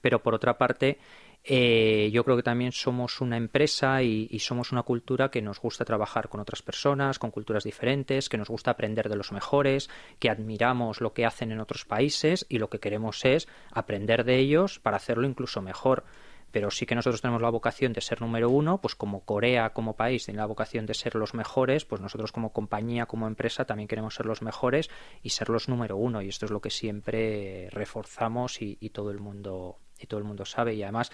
Pero 0.00 0.22
por 0.22 0.34
otra 0.34 0.58
parte, 0.58 0.98
eh, 1.44 2.10
yo 2.12 2.22
creo 2.22 2.36
que 2.36 2.44
también 2.44 2.70
somos 2.70 3.20
una 3.20 3.36
empresa 3.36 4.00
y, 4.02 4.38
somos 4.38 4.70
una 4.70 4.84
cultura 4.84 5.30
que 5.30 5.42
nos 5.42 5.60
gusta 5.60 5.84
trabajar 5.84 6.28
con 6.28 6.40
otras 6.40 6.62
personas, 6.62 7.18
con 7.18 7.32
culturas 7.32 7.64
diferentes, 7.64 8.28
que 8.28 8.38
nos 8.38 8.48
gusta 8.48 8.70
aprender 8.70 9.08
de 9.08 9.16
los 9.16 9.32
mejores, 9.32 9.90
que 10.20 10.30
admiramos 10.30 11.00
lo 11.00 11.12
que 11.12 11.26
hacen 11.26 11.50
en 11.50 11.58
otros 11.58 11.84
países 11.84 12.46
y 12.48 12.58
lo 12.58 12.70
que 12.70 12.78
queremos 12.78 13.24
es 13.24 13.48
aprender 13.72 14.24
de 14.24 14.38
ellos 14.38 14.78
para 14.78 14.98
hacerlo 14.98 15.26
incluso 15.26 15.62
mejor. 15.62 16.04
Pero 16.52 16.70
sí 16.70 16.84
que 16.84 16.94
nosotros 16.94 17.22
tenemos 17.22 17.40
la 17.40 17.48
vocación 17.48 17.94
de 17.94 18.02
ser 18.02 18.20
número 18.20 18.50
uno, 18.50 18.78
pues 18.80 18.94
como 18.94 19.24
Corea 19.24 19.70
como 19.70 19.96
país 19.96 20.26
tiene 20.26 20.38
la 20.38 20.46
vocación 20.46 20.84
de 20.86 20.94
ser 20.94 21.14
los 21.14 21.32
mejores, 21.32 21.86
pues 21.86 22.00
nosotros 22.02 22.30
como 22.30 22.52
compañía, 22.52 23.06
como 23.06 23.26
empresa 23.26 23.64
también 23.64 23.88
queremos 23.88 24.14
ser 24.14 24.26
los 24.26 24.42
mejores 24.42 24.90
y 25.22 25.30
ser 25.30 25.48
los 25.48 25.68
número 25.68 25.96
uno. 25.96 26.20
Y 26.20 26.28
esto 26.28 26.44
es 26.44 26.52
lo 26.52 26.60
que 26.60 26.70
siempre 26.70 27.68
reforzamos 27.70 28.60
y 28.60 28.90
todo 28.90 29.10
el 29.10 29.18
mundo 29.18 29.78
y 30.02 30.06
todo 30.06 30.18
el 30.18 30.24
mundo 30.24 30.44
sabe. 30.44 30.74
Y 30.74 30.82
además 30.82 31.10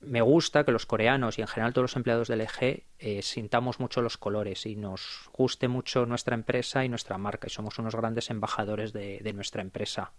me 0.00 0.20
gusta 0.20 0.64
que 0.64 0.72
los 0.72 0.86
coreanos 0.86 1.38
y 1.38 1.42
en 1.42 1.48
general 1.48 1.72
todos 1.72 1.84
los 1.84 1.96
empleados 1.96 2.28
del 2.28 2.42
EG 2.42 2.84
eh, 2.98 3.22
sintamos 3.22 3.80
mucho 3.80 4.00
los 4.00 4.16
colores 4.16 4.66
y 4.66 4.76
nos 4.76 5.28
guste 5.32 5.68
mucho 5.68 6.06
nuestra 6.06 6.34
empresa 6.34 6.84
y 6.84 6.88
nuestra 6.88 7.18
marca 7.18 7.46
y 7.46 7.50
somos 7.50 7.78
unos 7.78 7.94
grandes 7.94 8.30
embajadores 8.30 8.92
de, 8.92 9.20
de 9.22 9.32
nuestra 9.32 9.62
empresa. 9.62 10.12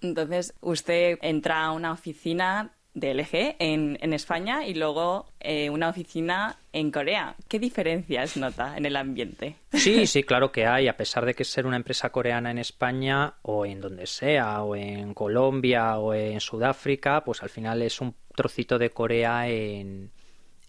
Entonces, 0.00 0.54
usted 0.60 1.18
entra 1.22 1.64
a 1.64 1.72
una 1.72 1.92
oficina 1.92 2.74
de 2.94 3.14
LG 3.14 3.56
en, 3.58 3.98
en 4.00 4.12
España 4.12 4.66
y 4.66 4.74
luego 4.74 5.26
eh, 5.40 5.70
una 5.70 5.88
oficina 5.88 6.58
en 6.72 6.90
Corea. 6.90 7.36
¿Qué 7.48 7.58
diferencias 7.58 8.36
nota 8.36 8.76
en 8.76 8.84
el 8.84 8.96
ambiente? 8.96 9.56
Sí, 9.72 10.06
sí, 10.06 10.22
claro 10.22 10.52
que 10.52 10.66
hay. 10.66 10.88
A 10.88 10.96
pesar 10.96 11.24
de 11.24 11.34
que 11.34 11.44
ser 11.44 11.66
una 11.66 11.76
empresa 11.76 12.10
coreana 12.10 12.50
en 12.50 12.58
España 12.58 13.34
o 13.42 13.64
en 13.64 13.80
donde 13.80 14.06
sea, 14.06 14.62
o 14.62 14.76
en 14.76 15.14
Colombia 15.14 15.98
o 15.98 16.12
en 16.12 16.40
Sudáfrica, 16.40 17.24
pues 17.24 17.42
al 17.42 17.48
final 17.48 17.80
es 17.82 18.00
un 18.00 18.14
trocito 18.34 18.78
de 18.78 18.90
Corea 18.90 19.48
en, 19.48 20.10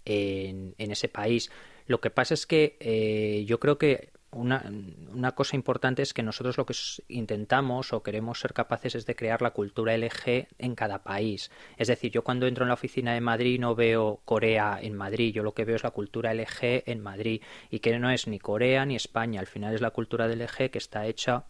en, 0.05 0.73
ese 0.77 1.09
país. 1.09 1.51
Lo 1.87 1.99
que 1.99 2.09
pasa 2.09 2.33
es 2.33 2.45
que 2.45 2.77
eh, 2.79 3.43
yo 3.45 3.59
creo 3.59 3.77
que 3.77 4.12
una, 4.33 4.71
una, 5.13 5.33
cosa 5.33 5.55
importante 5.55 6.01
es 6.01 6.13
que 6.13 6.23
nosotros 6.23 6.57
lo 6.57 6.65
que 6.65 6.73
intentamos 7.07 7.93
o 7.93 8.03
queremos 8.03 8.39
ser 8.39 8.53
capaces 8.53 8.95
es 8.95 9.05
de 9.05 9.15
crear 9.15 9.41
la 9.41 9.51
cultura 9.51 9.97
LG 9.97 10.47
en 10.57 10.75
cada 10.75 11.03
país. 11.03 11.51
Es 11.77 11.87
decir, 11.87 12.11
yo 12.11 12.23
cuando 12.23 12.47
entro 12.47 12.63
en 12.63 12.69
la 12.69 12.73
oficina 12.75 13.13
de 13.13 13.21
Madrid 13.21 13.59
no 13.59 13.75
veo 13.75 14.21
Corea 14.25 14.79
en 14.81 14.95
Madrid, 14.95 15.33
yo 15.33 15.43
lo 15.43 15.53
que 15.53 15.65
veo 15.65 15.75
es 15.75 15.83
la 15.83 15.91
cultura 15.91 16.33
LG 16.33 16.83
en 16.85 17.01
Madrid 17.01 17.41
y 17.69 17.79
que 17.79 17.97
no 17.99 18.09
es 18.09 18.27
ni 18.27 18.39
Corea 18.39 18.85
ni 18.85 18.95
España, 18.95 19.39
al 19.39 19.47
final 19.47 19.73
es 19.73 19.81
la 19.81 19.91
cultura 19.91 20.27
del 20.27 20.39
LG 20.39 20.69
que 20.71 20.77
está 20.77 21.05
hecha 21.05 21.45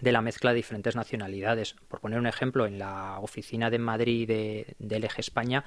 de 0.00 0.12
la 0.12 0.20
mezcla 0.20 0.50
de 0.50 0.56
diferentes 0.56 0.96
nacionalidades. 0.96 1.74
Por 1.88 2.00
poner 2.00 2.18
un 2.18 2.26
ejemplo, 2.26 2.66
en 2.66 2.78
la 2.78 3.18
oficina 3.20 3.70
de 3.70 3.78
Madrid 3.78 4.28
de, 4.28 4.76
del 4.78 5.04
Eje 5.04 5.20
España 5.20 5.64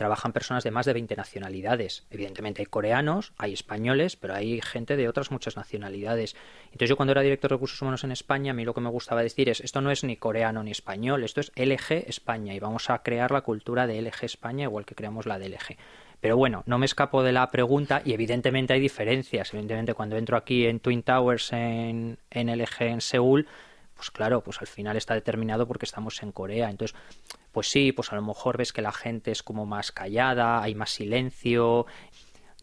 trabajan 0.00 0.32
personas 0.32 0.64
de 0.64 0.70
más 0.70 0.86
de 0.86 0.94
20 0.94 1.14
nacionalidades. 1.14 2.06
Evidentemente 2.10 2.62
hay 2.62 2.66
coreanos, 2.66 3.34
hay 3.36 3.52
españoles, 3.52 4.16
pero 4.16 4.34
hay 4.34 4.62
gente 4.62 4.96
de 4.96 5.10
otras 5.10 5.30
muchas 5.30 5.58
nacionalidades. 5.58 6.36
Entonces 6.72 6.88
yo 6.88 6.96
cuando 6.96 7.12
era 7.12 7.20
director 7.20 7.50
de 7.50 7.56
recursos 7.56 7.82
humanos 7.82 8.02
en 8.02 8.10
España, 8.10 8.52
a 8.52 8.54
mí 8.54 8.64
lo 8.64 8.72
que 8.72 8.80
me 8.80 8.88
gustaba 8.88 9.22
decir 9.22 9.50
es, 9.50 9.60
esto 9.60 9.82
no 9.82 9.90
es 9.90 10.02
ni 10.02 10.16
coreano 10.16 10.62
ni 10.62 10.70
español, 10.70 11.22
esto 11.22 11.40
es 11.40 11.52
LG 11.54 12.08
España 12.08 12.54
y 12.54 12.60
vamos 12.60 12.88
a 12.88 13.02
crear 13.02 13.30
la 13.30 13.42
cultura 13.42 13.86
de 13.86 14.00
LG 14.00 14.24
España 14.24 14.64
igual 14.64 14.86
que 14.86 14.94
creamos 14.94 15.26
la 15.26 15.38
de 15.38 15.50
LG. 15.50 15.76
Pero 16.22 16.38
bueno, 16.38 16.62
no 16.64 16.78
me 16.78 16.86
escapo 16.86 17.22
de 17.22 17.32
la 17.32 17.50
pregunta 17.50 18.00
y 18.02 18.14
evidentemente 18.14 18.72
hay 18.72 18.80
diferencias. 18.80 19.52
Evidentemente 19.52 19.92
cuando 19.92 20.16
entro 20.16 20.38
aquí 20.38 20.64
en 20.64 20.80
Twin 20.80 21.02
Towers 21.02 21.52
en, 21.52 22.16
en 22.30 22.58
LG 22.58 22.84
en 22.84 23.02
Seúl, 23.02 23.46
pues 24.00 24.10
claro, 24.10 24.42
pues 24.42 24.62
al 24.62 24.66
final 24.66 24.96
está 24.96 25.12
determinado 25.12 25.68
porque 25.68 25.84
estamos 25.84 26.22
en 26.22 26.32
Corea. 26.32 26.70
Entonces, 26.70 26.96
pues 27.52 27.70
sí, 27.70 27.92
pues 27.92 28.10
a 28.14 28.16
lo 28.16 28.22
mejor 28.22 28.56
ves 28.56 28.72
que 28.72 28.80
la 28.80 28.92
gente 28.92 29.30
es 29.30 29.42
como 29.42 29.66
más 29.66 29.92
callada, 29.92 30.62
hay 30.62 30.74
más 30.74 30.88
silencio, 30.88 31.84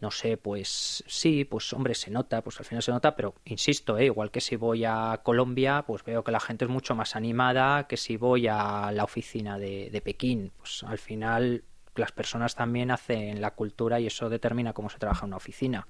no 0.00 0.10
sé, 0.10 0.36
pues 0.36 1.04
sí, 1.06 1.44
pues 1.44 1.72
hombre, 1.72 1.94
se 1.94 2.10
nota, 2.10 2.42
pues 2.42 2.58
al 2.58 2.64
final 2.64 2.82
se 2.82 2.90
nota, 2.90 3.14
pero 3.14 3.36
insisto, 3.44 3.98
¿eh? 3.98 4.06
igual 4.06 4.32
que 4.32 4.40
si 4.40 4.56
voy 4.56 4.84
a 4.84 5.20
Colombia, 5.22 5.84
pues 5.86 6.02
veo 6.02 6.24
que 6.24 6.32
la 6.32 6.40
gente 6.40 6.64
es 6.64 6.70
mucho 6.72 6.96
más 6.96 7.14
animada 7.14 7.86
que 7.86 7.96
si 7.96 8.16
voy 8.16 8.48
a 8.48 8.90
la 8.90 9.04
oficina 9.04 9.60
de, 9.60 9.90
de 9.90 10.00
Pekín. 10.00 10.50
Pues 10.58 10.82
al 10.82 10.98
final 10.98 11.62
las 11.94 12.10
personas 12.10 12.56
también 12.56 12.90
hacen 12.90 13.40
la 13.40 13.52
cultura 13.52 14.00
y 14.00 14.08
eso 14.08 14.28
determina 14.28 14.72
cómo 14.72 14.90
se 14.90 14.98
trabaja 14.98 15.24
en 15.24 15.28
una 15.28 15.36
oficina. 15.36 15.86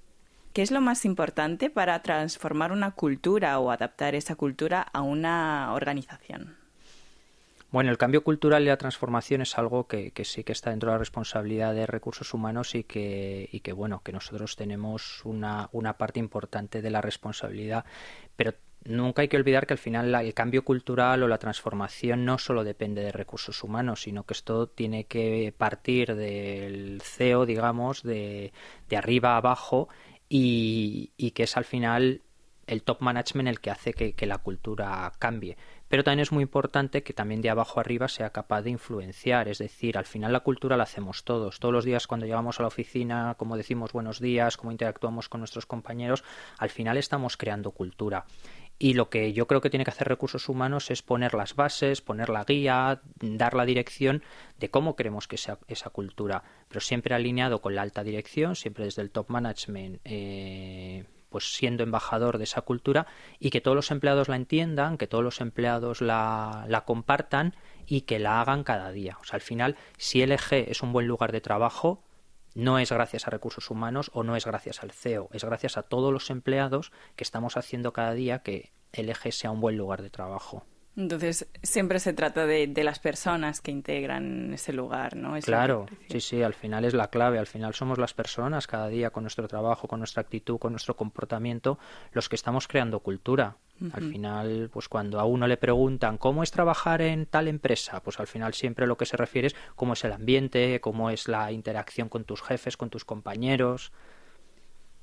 ¿Qué 0.53 0.63
es 0.63 0.71
lo 0.71 0.81
más 0.81 1.05
importante 1.05 1.71
para 1.71 2.01
transformar 2.03 2.73
una 2.73 2.93
cultura 2.93 3.59
o 3.59 3.71
adaptar 3.71 4.15
esa 4.15 4.35
cultura 4.35 4.83
a 4.83 5.03
una 5.03 5.73
organización? 5.75 6.57
Bueno, 7.71 7.91
el 7.91 7.99
cambio 7.99 8.25
cultural 8.25 8.63
y 8.63 8.67
la 8.67 8.79
transformación 8.79 9.43
es 9.43 9.59
algo 9.59 9.87
que, 9.87 10.11
sí 10.25 10.43
que 10.43 10.53
está 10.53 10.71
dentro 10.71 10.89
de 10.89 10.95
la 10.95 10.99
responsabilidad 10.99 11.75
de 11.75 11.87
recursos 11.87 12.33
humanos 12.33 12.75
y 12.75 12.85
que, 12.85 13.47
y 13.53 13.61
que 13.61 13.75
bueno, 13.75 14.01
que 14.03 14.11
nosotros 14.11 14.57
tenemos 14.57 15.23
una, 15.27 15.69
una 15.73 15.99
parte 15.99 16.19
importante 16.19 16.81
de 16.81 16.91
la 16.91 17.03
responsabilidad, 17.03 17.85
pero 18.37 18.55
nunca 18.85 19.21
hay 19.21 19.29
que 19.29 19.37
olvidar 19.37 19.67
que 19.67 19.75
al 19.75 19.79
final 19.79 20.15
el 20.15 20.33
cambio 20.33 20.65
cultural 20.65 21.23
o 21.23 21.29
la 21.29 21.37
transformación 21.37 22.25
no 22.25 22.39
solo 22.39 22.65
depende 22.65 23.03
de 23.03 23.13
recursos 23.13 23.63
humanos, 23.63 24.01
sino 24.03 24.25
que 24.25 24.33
esto 24.33 24.67
tiene 24.69 25.05
que 25.05 25.53
partir 25.55 26.15
del 26.15 27.03
CEO, 27.03 27.45
digamos, 27.45 28.03
de, 28.03 28.55
de 28.89 28.97
arriba 28.97 29.35
a 29.35 29.39
abajo 29.39 29.91
y, 30.29 31.31
que 31.35 31.43
es 31.45 31.57
al 31.57 31.65
final 31.65 32.23
el 32.67 32.83
top 32.83 33.01
management 33.01 33.49
el 33.49 33.61
que 33.61 33.71
hace 33.71 33.93
que, 33.95 34.27
la 34.27 34.39
cultura 34.39 35.11
cambie. 35.19 35.57
Pero 35.89 36.05
también 36.05 36.21
es 36.21 36.33
muy 36.33 36.43
importante 36.43 37.03
que 37.03 37.15
también 37.15 37.41
de 37.41 37.49
abajo 37.49 37.81
arriba 37.81 38.09
sea 38.09 38.29
capaz 38.29 38.61
de 38.61 38.71
influenciar, 38.71 39.49
es 39.49 39.57
decir, 39.57 39.97
al 39.97 40.05
final 40.05 40.35
la 40.35 40.41
cultura 40.41 40.77
la 40.77 40.83
hacemos 40.83 41.25
todos. 41.25 41.61
Todos 41.61 41.73
los 41.73 41.87
días 41.87 42.07
cuando 42.07 42.27
llegamos 42.27 42.59
a 42.59 42.63
la 42.63 42.69
oficina, 42.69 43.37
como 43.39 43.57
decimos 43.57 43.93
buenos 43.93 44.21
días, 44.21 44.59
como 44.59 44.71
interactuamos 44.71 45.31
con 45.31 45.41
nuestros 45.41 45.65
compañeros, 45.65 46.25
al 46.59 46.69
final 46.69 46.99
estamos 46.99 47.39
creando 47.39 47.71
cultura. 47.71 48.27
Y 48.79 48.95
lo 48.95 49.11
que 49.11 49.33
yo 49.33 49.47
creo 49.49 49.61
que 49.61 49.71
tiene 49.71 49.85
que 49.85 49.91
hacer 49.91 50.07
recursos 50.07 50.49
humanos 50.49 50.91
es 50.91 51.03
poner 51.03 51.35
las 51.35 51.57
bases, 51.57 52.01
poner 52.01 52.29
la 52.29 52.45
guía, 52.45 53.03
dar 53.21 53.55
la 53.55 53.65
dirección 53.65 54.23
de 54.59 54.71
cómo 54.71 54.95
queremos 54.95 55.27
que 55.27 55.37
sea 55.37 55.59
esa 55.67 55.91
cultura, 55.91 56.45
pero 56.69 56.81
siempre 56.81 57.15
alineado 57.15 57.61
con 57.61 57.75
la 57.75 57.83
alta 57.83 58.05
dirección, 58.05 58.55
siempre 58.55 58.85
desde 58.85 59.03
el 59.03 59.11
top 59.11 59.31
management, 59.31 60.01
eh, 60.05 61.07
pues 61.29 61.57
siendo 61.57 61.83
embajador 61.83 62.39
de 62.39 62.45
esa 62.45 62.63
cultura 62.63 63.07
y 63.41 63.51
que 63.51 63.61
todos 63.61 63.75
los 63.75 63.91
empleados 63.91 64.29
la 64.29 64.37
entiendan, 64.37 64.97
que 64.97 65.09
todos 65.09 65.25
los 65.25 65.41
empleados 65.41 66.01
la, 66.01 66.65
la 66.69 66.85
compartan 66.85 67.57
y 67.87 68.03
que 68.03 68.21
la 68.21 68.41
hagan 68.41 68.63
cada 68.63 68.93
día. 68.93 69.19
O 69.21 69.25
sea, 69.25 69.37
al 69.37 69.43
final, 69.43 69.77
si 69.97 70.25
LG 70.25 70.71
es 70.71 70.83
un 70.83 70.93
buen 70.93 71.07
lugar 71.07 71.33
de 71.33 71.41
trabajo, 71.41 72.05
no 72.59 72.81
es 72.81 72.91
gracias 72.91 73.29
a 73.29 73.31
recursos 73.31 73.71
humanos 73.71 74.11
o 74.15 74.25
no 74.25 74.35
es 74.35 74.45
gracias 74.45 74.83
al 74.83 74.91
CEO, 74.91 75.29
es 75.33 75.45
gracias 75.45 75.77
a 75.77 75.85
todos 75.85 76.13
los 76.13 76.29
empleados 76.29 76.91
que 77.15 77.23
estamos 77.23 77.57
haciendo 77.57 77.93
cada 77.93 78.15
día 78.15 78.41
que 78.41 78.73
el 78.93 79.11
eje 79.11 79.31
sea 79.31 79.53
un 79.53 79.61
buen 79.61 79.77
lugar 79.77 80.03
de 80.03 80.11
trabajo. 80.11 80.67
Entonces, 80.97 81.47
siempre 81.63 82.01
se 82.01 82.13
trata 82.13 82.47
de, 82.47 82.67
las 82.83 82.99
personas 82.99 83.61
que 83.61 83.71
integran 83.71 84.53
ese 84.53 84.73
lugar, 84.73 85.15
¿no? 85.15 85.39
claro, 85.39 85.87
sí, 86.11 86.21
sí, 86.21 86.43
al 86.43 86.55
final 86.55 86.85
es 86.85 86.95
la 86.95 87.07
clave. 87.07 87.39
Al 87.39 87.47
final 87.47 87.75
somos 87.75 87.99
las 87.99 88.13
personas 88.13 88.67
cada 88.67 88.89
día 88.89 89.11
con 89.11 89.23
nuestro 89.23 89.47
trabajo, 89.47 89.87
con 89.87 90.01
nuestra 90.01 90.23
actitud, 90.23 90.59
con 90.59 90.73
nuestro 90.73 90.97
comportamiento, 90.97 91.79
los 92.11 92.29
que 92.29 92.35
estamos 92.35 92.67
creando 92.67 92.99
cultura. 92.99 93.59
Al 93.93 94.03
final, 94.03 94.71
pues 94.73 94.89
cuando 94.89 95.21
a 95.21 95.25
uno 95.25 95.47
le 95.47 95.57
preguntan 95.57 96.19
cómo 96.19 96.43
es 96.43 96.51
trabajar 96.51 97.01
en 97.01 97.27
tal 97.27 97.47
empresa, 97.47 98.03
pues 98.03 98.19
al 98.19 98.27
final 98.27 98.53
siempre 98.55 98.87
lo 98.87 98.97
que 98.97 99.07
se 99.07 99.17
refiere 99.17 99.49
es 99.49 99.57
cómo 99.77 99.93
es 99.93 100.05
el 100.05 100.13
ambiente, 100.13 100.81
cómo 100.81 101.11
es 101.11 101.29
la 101.29 101.53
interacción 101.53 102.09
con 102.09 102.25
tus 102.25 102.43
jefes, 102.43 102.77
con 102.77 102.91
tus 102.91 103.05
compañeros. 103.05 103.93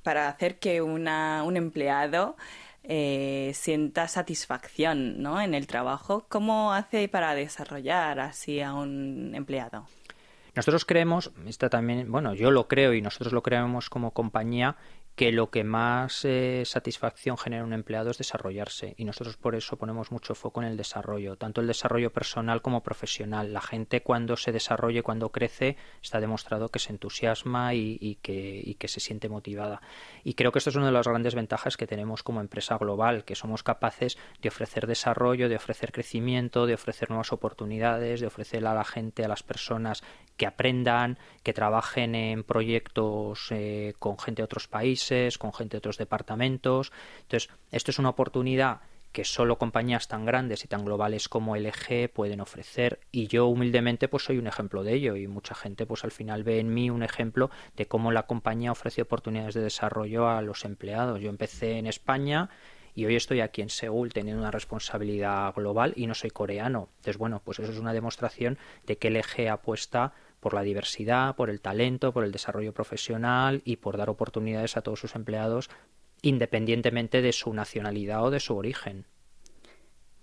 Para 0.02 0.28
hacer 0.28 0.58
que 0.58 0.82
una, 0.82 1.42
un 1.42 1.56
empleado 1.56 2.36
eh, 2.84 3.50
sienta 3.54 4.06
satisfacción 4.08 5.20
¿no? 5.20 5.40
en 5.40 5.54
el 5.54 5.66
trabajo, 5.66 6.26
¿cómo 6.28 6.72
hace 6.72 7.08
para 7.08 7.34
desarrollar 7.34 8.20
así 8.20 8.60
a 8.60 8.74
un 8.74 9.32
empleado? 9.34 9.86
Nosotros 10.54 10.84
creemos, 10.84 11.32
está 11.46 11.68
también, 11.68 12.10
bueno, 12.10 12.32
yo 12.34 12.50
lo 12.50 12.68
creo 12.68 12.94
y 12.94 13.02
nosotros 13.02 13.32
lo 13.32 13.42
creemos 13.42 13.90
como 13.90 14.12
compañía, 14.12 14.76
que 15.16 15.32
lo 15.32 15.50
que 15.50 15.64
más 15.64 16.26
eh, 16.26 16.62
satisfacción 16.66 17.38
genera 17.38 17.64
un 17.64 17.72
empleado 17.72 18.10
es 18.10 18.18
desarrollarse 18.18 18.94
y 18.98 19.06
nosotros 19.06 19.38
por 19.38 19.54
eso 19.54 19.78
ponemos 19.78 20.12
mucho 20.12 20.34
foco 20.34 20.60
en 20.60 20.68
el 20.68 20.76
desarrollo, 20.76 21.36
tanto 21.36 21.62
el 21.62 21.66
desarrollo 21.66 22.12
personal 22.12 22.60
como 22.60 22.82
profesional. 22.82 23.54
La 23.54 23.62
gente 23.62 24.02
cuando 24.02 24.36
se 24.36 24.52
desarrolle, 24.52 25.02
cuando 25.02 25.30
crece, 25.32 25.78
está 26.02 26.20
demostrado 26.20 26.68
que 26.68 26.78
se 26.78 26.92
entusiasma 26.92 27.72
y, 27.72 28.18
que, 28.20 28.60
y 28.62 28.74
que 28.74 28.88
se 28.88 29.00
siente 29.00 29.30
motivada. 29.30 29.80
Y 30.22 30.34
creo 30.34 30.52
que 30.52 30.58
esto 30.58 30.68
es 30.68 30.76
una 30.76 30.86
de 30.86 30.92
las 30.92 31.08
grandes 31.08 31.34
ventajas 31.34 31.78
que 31.78 31.86
tenemos 31.86 32.22
como 32.22 32.42
empresa 32.42 32.76
global, 32.76 33.24
que 33.24 33.34
somos 33.34 33.62
capaces 33.62 34.18
de 34.42 34.50
ofrecer 34.50 34.86
desarrollo, 34.86 35.48
de 35.48 35.56
ofrecer 35.56 35.92
crecimiento, 35.92 36.66
de 36.66 36.74
ofrecer 36.74 37.08
nuevas 37.08 37.32
oportunidades, 37.32 38.20
de 38.20 38.26
ofrecer 38.26 38.66
a 38.66 38.74
la 38.74 38.84
gente, 38.84 39.24
a 39.24 39.28
las 39.28 39.42
personas 39.42 40.02
que 40.36 40.46
aprendan, 40.46 41.18
que 41.42 41.54
trabajen 41.54 42.14
en 42.14 42.44
proyectos 42.44 43.46
eh, 43.50 43.94
con 43.98 44.18
gente 44.18 44.42
de 44.42 44.44
otros 44.44 44.68
países, 44.68 45.05
con 45.38 45.52
gente 45.52 45.76
de 45.76 45.78
otros 45.78 45.98
departamentos. 45.98 46.92
Entonces, 47.22 47.50
esto 47.70 47.90
es 47.90 47.98
una 47.98 48.10
oportunidad 48.10 48.80
que 49.12 49.24
solo 49.24 49.56
compañías 49.56 50.08
tan 50.08 50.26
grandes 50.26 50.64
y 50.64 50.68
tan 50.68 50.84
globales 50.84 51.28
como 51.28 51.56
LG 51.56 52.10
pueden 52.12 52.40
ofrecer 52.42 53.00
y 53.12 53.28
yo 53.28 53.46
humildemente 53.46 54.08
pues 54.08 54.24
soy 54.24 54.36
un 54.36 54.46
ejemplo 54.46 54.84
de 54.84 54.92
ello 54.92 55.16
y 55.16 55.26
mucha 55.26 55.54
gente 55.54 55.86
pues 55.86 56.04
al 56.04 56.10
final 56.10 56.44
ve 56.44 56.58
en 56.58 56.74
mí 56.74 56.90
un 56.90 57.02
ejemplo 57.02 57.50
de 57.76 57.86
cómo 57.86 58.12
la 58.12 58.26
compañía 58.26 58.72
ofrece 58.72 59.00
oportunidades 59.00 59.54
de 59.54 59.62
desarrollo 59.62 60.28
a 60.28 60.42
los 60.42 60.66
empleados. 60.66 61.18
Yo 61.20 61.30
empecé 61.30 61.78
en 61.78 61.86
España 61.86 62.50
y 62.94 63.06
hoy 63.06 63.16
estoy 63.16 63.40
aquí 63.40 63.62
en 63.62 63.70
Seúl 63.70 64.12
teniendo 64.12 64.42
una 64.42 64.50
responsabilidad 64.50 65.54
global 65.54 65.94
y 65.96 66.06
no 66.06 66.14
soy 66.14 66.30
coreano. 66.30 66.88
Entonces, 66.96 67.16
bueno, 67.16 67.40
pues 67.44 67.58
eso 67.58 67.72
es 67.72 67.78
una 67.78 67.92
demostración 67.92 68.58
de 68.86 68.98
que 68.98 69.10
LG 69.10 69.48
apuesta 69.50 70.12
por 70.46 70.54
la 70.54 70.62
diversidad, 70.62 71.34
por 71.34 71.50
el 71.50 71.60
talento, 71.60 72.12
por 72.12 72.22
el 72.22 72.30
desarrollo 72.30 72.72
profesional 72.72 73.62
y 73.64 73.78
por 73.78 73.96
dar 73.96 74.08
oportunidades 74.08 74.76
a 74.76 74.80
todos 74.80 75.00
sus 75.00 75.16
empleados 75.16 75.70
independientemente 76.22 77.20
de 77.20 77.32
su 77.32 77.52
nacionalidad 77.52 78.22
o 78.22 78.30
de 78.30 78.38
su 78.38 78.56
origen. 78.56 79.06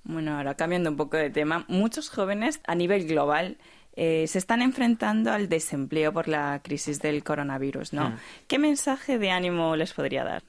Bueno, 0.05 0.37
ahora 0.37 0.55
cambiando 0.55 0.89
un 0.89 0.95
poco 0.95 1.17
de 1.17 1.29
tema, 1.29 1.65
muchos 1.67 2.09
jóvenes 2.09 2.61
a 2.65 2.73
nivel 2.73 3.05
global 3.05 3.57
eh, 3.97 4.25
se 4.27 4.37
están 4.37 4.61
enfrentando 4.61 5.29
al 5.33 5.49
desempleo 5.49 6.13
por 6.13 6.29
la 6.29 6.61
crisis 6.63 7.01
del 7.01 7.21
coronavirus, 7.25 7.91
¿no? 7.91 8.11
Hmm. 8.11 8.17
¿Qué 8.47 8.59
mensaje 8.59 9.19
de 9.19 9.29
ánimo 9.29 9.75
les 9.75 9.91
podría 9.91 10.23
dar? 10.23 10.43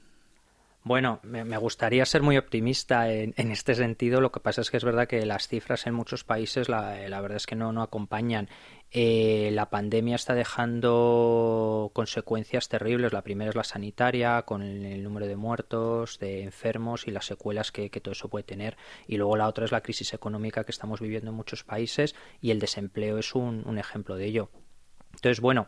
Bueno, 0.85 1.19
me, 1.23 1.57
gustaría 1.57 2.05
ser 2.05 2.21
muy 2.21 2.37
optimista 2.37 3.11
en, 3.11 3.33
este 3.51 3.73
sentido. 3.73 4.21
Lo 4.21 4.31
que 4.31 4.39
pasa 4.39 4.61
es 4.61 4.69
que 4.69 4.77
es 4.77 4.83
verdad 4.83 5.07
que 5.07 5.25
las 5.25 5.47
cifras 5.47 5.87
en 5.87 5.95
muchos 5.95 6.23
países, 6.23 6.69
la, 6.69 6.91
verdad 7.21 7.37
es 7.37 7.47
que 7.47 7.55
no, 7.55 7.71
no 7.71 7.81
acompañan. 7.81 8.49
Eh, 8.97 9.49
la 9.51 9.69
pandemia 9.69 10.15
está 10.15 10.35
dejando 10.35 11.91
consecuencias 11.93 12.69
terribles. 12.69 13.11
La 13.11 13.23
primera 13.23 13.49
es 13.49 13.55
la 13.55 13.65
sanitaria, 13.65 14.43
con 14.43 14.61
el, 14.61 15.03
número 15.03 15.27
de 15.27 15.35
muertos, 15.35 16.17
de 16.17 16.43
enfermos 16.43 17.05
y 17.05 17.11
las 17.11 17.25
secuelas 17.25 17.73
que, 17.73 17.89
todo 17.89 18.13
eso 18.13 18.29
puede 18.29 18.43
tener. 18.43 18.77
Y 19.05 19.17
luego 19.17 19.35
la 19.35 19.49
otra 19.49 19.65
es 19.65 19.73
la 19.73 19.81
crisis 19.81 20.13
económica 20.13 20.63
que 20.63 20.71
estamos 20.71 21.01
viviendo 21.01 21.31
en 21.31 21.35
muchos 21.35 21.65
países 21.65 22.15
y 22.39 22.51
el 22.51 22.59
desempleo 22.59 23.17
es 23.17 23.35
un 23.35 23.77
ejemplo 23.77 24.15
de 24.15 24.27
ello. 24.27 24.49
Entonces, 25.13 25.41
bueno, 25.41 25.67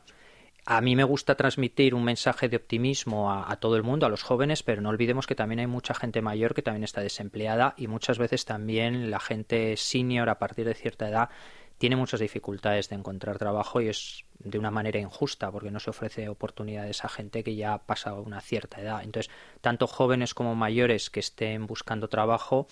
a 0.69 0.81
mí 0.81 0.97
me 0.97 1.05
gusta 1.05 1.35
transmitir 1.35 1.95
un 1.95 2.03
mensaje 2.03 2.49
de 2.49 2.57
optimismo 2.57 3.31
a, 3.31 3.55
todo 3.55 3.77
el 3.77 3.83
mundo, 3.83 4.05
a 4.05 4.09
los 4.09 4.23
jóvenes, 4.23 4.63
pero 4.63 4.81
no 4.81 4.89
olvidemos 4.89 5.25
que 5.25 5.33
también 5.33 5.59
hay 5.59 5.67
mucha 5.67 5.93
gente 5.93 6.21
mayor 6.21 6.53
que 6.53 6.61
también 6.61 6.83
está 6.83 6.99
desempleada 6.99 7.73
y 7.77 7.87
muchas 7.87 8.17
veces 8.17 8.43
también 8.43 9.09
la 9.09 9.21
gente 9.21 9.77
senior 9.77 10.27
a 10.27 10.39
partir 10.39 10.65
de 10.65 10.73
cierta 10.73 11.07
edad 11.07 11.29
tiene 11.77 11.95
muchas 11.95 12.19
dificultades 12.19 12.89
de 12.89 12.95
encontrar 12.95 13.37
trabajo 13.37 13.81
y 13.81 13.89
es 13.89 14.25
de 14.39 14.57
una 14.57 14.71
manera 14.71 14.99
injusta 14.99 15.51
porque 15.51 15.71
no 15.71 15.79
se 15.79 15.89
ofrece 15.89 16.29
oportunidades 16.29 17.03
a 17.03 17.09
gente 17.09 17.43
que 17.43 17.55
ya 17.55 17.73
ha 17.73 17.83
pasado 17.83 18.21
una 18.21 18.41
cierta 18.41 18.81
edad. 18.81 19.03
Entonces, 19.03 19.31
tanto 19.61 19.87
jóvenes 19.87 20.33
como 20.33 20.55
mayores 20.55 21.09
que 21.09 21.19
estén 21.19 21.67
buscando 21.67 22.07
trabajo, 22.07 22.67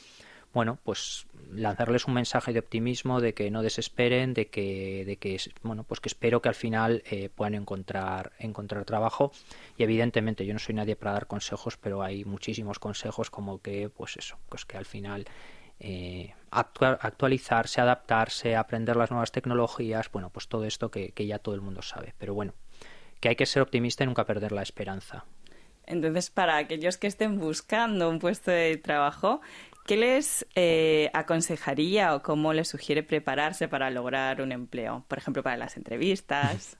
bueno, 0.55 0.79
pues 0.83 1.27
lanzarles 1.51 2.05
un 2.05 2.13
mensaje 2.13 2.53
de 2.53 2.59
optimismo, 2.59 3.19
de 3.19 3.33
que 3.33 3.51
no 3.51 3.61
desesperen, 3.61 4.33
de 4.33 4.47
que, 4.47 5.03
de 5.05 5.17
que 5.17 5.37
bueno, 5.63 5.83
pues 5.83 5.99
que 5.99 6.07
espero 6.07 6.41
que 6.41 6.47
al 6.47 6.55
final 6.55 7.03
eh, 7.11 7.29
puedan 7.29 7.55
encontrar, 7.55 8.31
encontrar 8.39 8.85
trabajo. 8.85 9.33
Y 9.77 9.83
evidentemente 9.83 10.45
yo 10.45 10.53
no 10.53 10.59
soy 10.59 10.75
nadie 10.75 10.95
para 10.95 11.11
dar 11.11 11.27
consejos, 11.27 11.77
pero 11.77 12.01
hay 12.01 12.23
muchísimos 12.23 12.79
consejos 12.79 13.29
como 13.29 13.61
que, 13.61 13.89
pues 13.89 14.15
eso, 14.15 14.37
pues 14.47 14.65
que 14.65 14.77
al 14.77 14.85
final 14.85 15.25
eh, 15.81 16.33
actualizarse, 16.55 17.81
adaptarse, 17.81 18.55
aprender 18.55 18.95
las 18.95 19.11
nuevas 19.11 19.31
tecnologías, 19.31 20.11
bueno, 20.11 20.29
pues 20.29 20.47
todo 20.47 20.65
esto 20.65 20.89
que, 20.89 21.13
ya 21.17 21.39
todo 21.39 21.55
el 21.55 21.61
mundo 21.61 21.81
sabe. 21.81 22.13
Pero 22.17 22.33
bueno, 22.33 22.53
que 23.19 23.29
hay 23.29 23.35
que 23.35 23.45
ser 23.45 23.61
optimista 23.61 24.03
y 24.03 24.07
nunca 24.07 24.25
perder 24.25 24.51
la 24.51 24.61
esperanza. 24.61 25.25
Entonces, 25.85 26.29
para 26.29 26.57
aquellos 26.57 26.97
que 26.97 27.07
estén 27.07 27.37
buscando 27.37 28.09
un 28.09 28.19
puesto 28.19 28.51
de 28.51 28.77
trabajo, 28.77 29.41
¿Qué 29.85 29.97
les 29.97 30.47
eh, 30.55 31.11
aconsejaría 31.13 32.15
o 32.15 32.23
cómo 32.23 32.53
les 32.53 32.69
sugiere 32.69 33.03
prepararse 33.03 33.67
para 33.67 33.91
lograr 33.91 34.41
un 34.41 34.51
empleo? 34.51 35.05
Por 35.07 35.19
ejemplo, 35.19 35.43
para 35.43 35.57
las 35.57 35.77
entrevistas. 35.77 36.75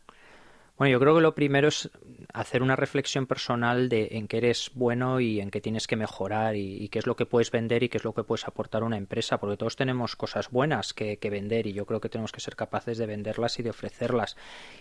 Bueno, 0.78 0.92
yo 0.92 1.00
creo 1.00 1.16
que 1.16 1.22
lo 1.22 1.36
primero 1.36 1.70
es 1.70 1.90
hacer 2.34 2.62
una 2.62 2.76
reflexión 2.76 3.28
personal 3.28 3.88
de 3.88 4.10
en 4.12 4.28
qué 4.28 4.38
eres 4.38 4.72
bueno 4.74 5.22
y 5.22 5.40
en 5.40 5.50
qué 5.50 5.62
tienes 5.62 5.88
que 5.88 5.96
mejorar 5.96 6.58
y, 6.58 6.90
qué 6.90 7.00
es 7.00 7.08
lo 7.08 7.16
que 7.16 7.26
puedes 7.26 7.50
vender 7.50 7.84
y 7.84 7.88
qué 7.88 7.98
es 7.98 8.04
lo 8.04 8.14
que 8.14 8.26
puedes 8.26 8.46
aportar 8.46 8.84
a 8.84 8.86
una 8.86 8.98
empresa, 8.98 9.40
porque 9.40 9.56
todos 9.56 9.78
tenemos 9.78 10.18
cosas 10.18 10.52
buenas 10.52 10.94
que, 10.94 11.18
vender 11.32 11.66
y 11.66 11.72
yo 11.72 11.86
creo 11.86 12.02
que 12.02 12.10
tenemos 12.10 12.34
que 12.34 12.42
ser 12.42 12.58
capaces 12.58 12.98
de 12.98 13.06
venderlas 13.06 13.58
y 13.58 13.64
de 13.64 13.70
ofrecerlas. 13.70 14.36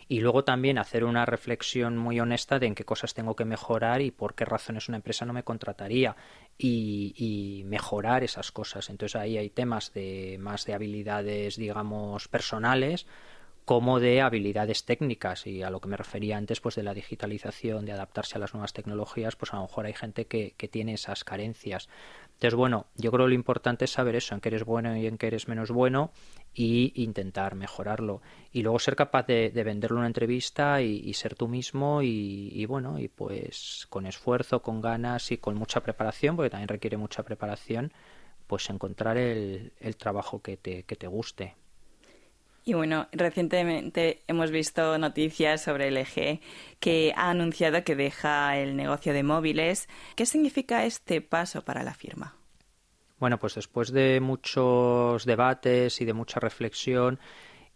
Y 0.09 0.19
luego 0.19 0.43
también 0.43 0.79
hacer 0.79 1.05
una 1.05 1.27
reflexión 1.27 1.97
muy 1.97 2.19
honesta 2.19 2.59
de 2.59 2.67
en 2.67 2.75
qué 2.75 2.85
cosas 2.85 3.15
tengo 3.15 3.37
que 3.37 3.45
mejorar 3.45 4.03
y 4.03 4.11
por 4.11 4.35
qué 4.35 4.45
razones 4.45 4.89
una 4.89 4.97
empresa 4.97 5.25
no 5.25 5.33
me 5.33 5.45
contrataría 5.45 6.17
y, 6.59 7.15
y 7.17 7.63
mejorar 7.65 8.25
esas 8.25 8.51
cosas. 8.51 8.91
Entonces 8.91 9.15
ahí 9.15 9.39
hay 9.39 9.51
temas 9.51 9.93
de 9.95 10.39
más 10.41 10.67
de 10.67 10.75
habilidades, 10.75 11.55
digamos, 11.55 12.27
personales 12.27 13.07
como 13.64 13.99
de 13.99 14.21
habilidades 14.21 14.85
técnicas 14.85 15.47
y 15.47 15.62
a 15.62 15.71
lo 15.71 15.80
que 15.80 15.88
me 15.88 15.97
refería 15.97 16.37
antes 16.37 16.61
pues 16.61 16.75
de 16.75 16.83
la 16.83 16.92
digitalización 16.92 17.87
de 17.87 17.92
adaptarse 17.92 18.37
a 18.37 18.38
las 18.38 18.52
nuevas 18.52 18.75
tecnologías 18.75 19.37
pues 19.37 19.52
a 19.52 19.56
lo 19.56 19.62
mejor 19.62 19.87
hay 19.87 19.94
gente 19.94 20.26
que, 20.26 20.54
que 20.56 20.68
tiene 20.68 20.94
esas 20.94 21.25
carencias. 21.25 21.88
Entonces 22.35 22.54
bueno 22.54 22.87
yo 22.97 23.11
creo 23.11 23.25
que 23.25 23.30
lo 23.30 23.35
importante 23.35 23.87
es 23.87 23.92
saber 23.92 24.16
eso 24.16 24.35
en 24.35 24.42
qué 24.42 24.50
eres 24.50 24.64
bueno 24.64 24.94
y 24.97 25.06
en 25.06 25.16
qué 25.16 25.28
eres 25.28 25.49
menos 25.49 25.71
bueno 25.71 26.12
y 26.52 26.92
intentar 27.02 27.54
mejorarlo. 27.54 28.21
Y 28.52 28.62
luego 28.62 28.78
ser 28.78 28.97
capaz 28.97 29.26
de, 29.26 29.50
de 29.50 29.64
venderlo 29.64 29.97
en 29.97 30.00
una 30.00 30.06
entrevista 30.09 30.83
y, 30.83 31.14
ser 31.14 31.35
tú 31.35 31.49
mismo 31.49 32.02
y, 32.02 32.66
bueno 32.66 32.99
y 32.99 33.09
pues 33.09 33.87
con 33.88 34.06
esfuerzo 34.06 34.61
con 34.62 34.83
ganas 34.83 35.33
y 35.33 35.38
con 35.38 35.54
mucha 35.54 35.80
preparación 35.80 36.37
porque 36.37 36.50
también 36.50 36.68
requiere 36.68 36.97
mucha 36.99 37.23
preparación 37.23 37.92
pues 38.47 38.68
encontrar 38.68 39.16
el, 39.16 39.73
el 39.80 39.97
trabajo 39.97 40.42
que 40.42 40.59
te, 40.59 40.83
que 40.83 40.97
te 40.97 41.06
guste 41.06 41.56
y 42.64 42.75
bueno, 42.75 43.09
recientemente 43.12 44.23
hemos 44.26 44.50
visto 44.50 44.97
noticias 44.99 45.62
sobre 45.62 45.90
LG 45.90 46.40
que 46.80 47.12
ha 47.16 47.30
anunciado 47.30 47.85
que 47.85 47.94
deja 47.94 48.56
el 48.56 48.76
negocio 48.76 49.12
de 49.12 49.23
móviles. 49.23 49.88
¿Qué 50.16 50.25
significa 50.25 50.85
este 50.85 51.21
paso 51.21 51.62
para 51.62 51.83
la 51.83 51.94
firma? 51.94 52.37
Bueno, 53.18 53.38
pues 53.38 53.54
después 53.54 53.92
de 53.92 54.21
muchos 54.21 55.25
debates 55.25 56.00
y 56.00 56.04
de 56.04 56.15
mucha 56.15 56.41
reflexión, 56.41 57.19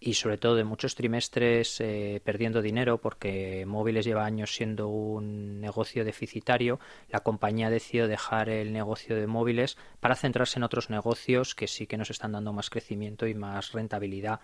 y 0.01 0.15
sobre 0.15 0.39
todo 0.39 0.55
de 0.55 0.65
muchos 0.65 0.95
trimestres 0.95 1.81
eh, 1.81 2.21
perdiendo 2.25 2.63
dinero 2.63 2.99
porque 2.99 3.65
móviles 3.67 4.05
lleva 4.05 4.25
años 4.25 4.55
siendo 4.55 4.89
un 4.89 5.61
negocio 5.61 6.05
deficitario, 6.05 6.79
la 7.09 7.21
compañía 7.21 7.69
decidió 7.69 8.07
dejar 8.07 8.49
el 8.49 8.73
negocio 8.73 9.17
de 9.17 9.27
móviles 9.27 9.77
para 10.01 10.15
centrarse 10.15 10.59
en 10.59 10.63
otros 10.63 10.89
negocios 10.91 11.55
que 11.55 11.67
sí 11.67 11.87
que 11.87 11.97
nos 11.97 12.11
están 12.11 12.33
dando 12.33 12.53
más 12.53 12.71
crecimiento 12.71 13.27
y 13.27 13.35
más 13.35 13.73
rentabilidad. 13.73 14.41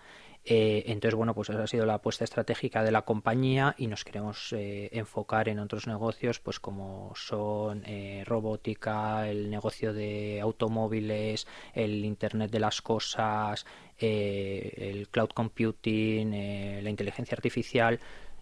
Eh, 0.47 0.83
entonces, 0.87 1.15
bueno, 1.15 1.33
pues 1.33 1.49
esa 1.49 1.63
ha 1.63 1.67
sido 1.67 1.85
la 1.85 1.95
apuesta 1.95 2.23
estratégica 2.23 2.83
de 2.83 2.91
la 2.91 3.01
compañía 3.01 3.73
y 3.77 3.87
nos 3.87 4.03
queremos 4.03 4.53
eh, 4.53 4.89
enfocar 4.91 5.49
en 5.49 5.59
otros 5.59 5.87
negocios, 5.87 6.39
pues 6.39 6.59
como 6.59 7.13
son 7.15 7.83
robótica, 8.25 9.27
el 9.27 9.49
negocio 9.49 9.93
de 9.93 10.39
automóviles, 10.41 11.47
el 11.73 12.05
Internet 12.05 12.51
de 12.51 12.59
las 12.59 12.81
cosas, 12.81 13.65
eh, 13.97 14.73
el 14.91 15.07
cloud 15.07 15.29
computing, 15.29 16.33
eh, 16.33 16.79
la 16.83 16.89
inteligencia 16.89 17.35
artificial, 17.35 17.99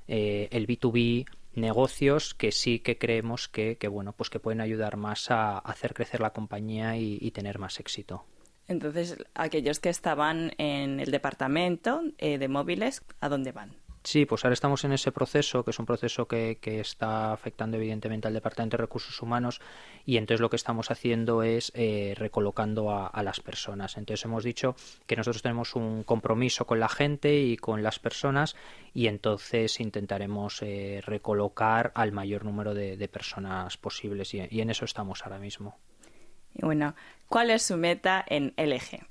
eh, 0.07 0.47
el 0.51 0.65
B2B, 0.65 1.25
negocios 1.55 2.33
que 2.33 2.51
sí 2.51 2.79
que 2.79 2.97
creemos 2.97 3.47
que, 3.47 3.77
bueno 3.87 4.13
pues 4.13 4.31
que 4.31 4.39
pueden 4.39 4.61
ayudar 4.61 4.97
más 4.97 5.29
a 5.29 5.59
hacer 5.59 5.93
crecer 5.93 6.21
la 6.21 6.31
compañía 6.31 6.97
y, 6.97 7.29
tener 7.31 7.59
más 7.59 7.79
éxito. 7.79 8.25
Entonces, 8.67 9.17
aquellos 9.35 9.79
que 9.79 9.89
estaban 9.89 10.51
en 10.57 10.99
el 10.99 11.11
departamento 11.11 12.01
de 12.17 12.47
móviles, 12.47 13.01
¿a 13.19 13.29
dónde 13.29 13.51
van? 13.51 13.83
Sí, 14.03 14.25
pues 14.25 14.43
ahora 14.43 14.53
estamos 14.53 14.83
en 14.83 14.91
ese 14.91 15.13
proceso, 15.13 15.63
que 15.63 15.71
es 15.71 15.79
un 15.79 15.85
proceso 15.85 16.27
que, 16.27 16.57
que, 16.59 16.81
está 16.81 17.31
afectando 17.31 17.77
evidentemente 17.77 18.27
al 18.27 18.33
Departamento 18.33 18.75
de 18.75 18.81
Recursos 18.81 19.21
Humanos 19.21 19.61
y 20.05 20.17
entonces 20.17 20.41
lo 20.41 20.49
que 20.49 20.57
estamos 20.57 20.91
haciendo 20.91 21.41
es 21.41 21.71
eh, 21.73 22.13
recolocando 22.17 22.91
a, 22.91 23.23
las 23.23 23.39
personas. 23.39 23.95
Entonces 23.95 24.25
hemos 24.25 24.43
dicho 24.43 24.75
que 25.07 25.15
nosotros 25.15 25.41
tenemos 25.41 25.75
un 25.75 26.03
compromiso 26.03 26.67
con 26.67 26.81
la 26.81 26.89
gente 26.89 27.39
y 27.39 27.55
con 27.55 27.81
las 27.81 27.99
personas 27.99 28.57
y 28.93 29.07
entonces 29.07 29.79
intentaremos 29.79 30.61
eh, 30.63 31.01
recolocar 31.05 31.93
al 31.95 32.11
mayor 32.11 32.43
número 32.43 32.73
de, 32.73 33.07
personas 33.07 33.77
posibles 33.77 34.33
y, 34.33 34.41
y 34.49 34.59
en 34.59 34.69
eso 34.69 34.83
estamos 34.83 35.23
ahora 35.23 35.39
mismo. 35.39 35.77
Y 36.53 36.65
bueno, 36.65 36.95
¿cuál 37.27 37.49
es 37.49 37.63
su 37.63 37.77
meta 37.77 38.23
en 38.27 38.53
LG? 38.57 39.05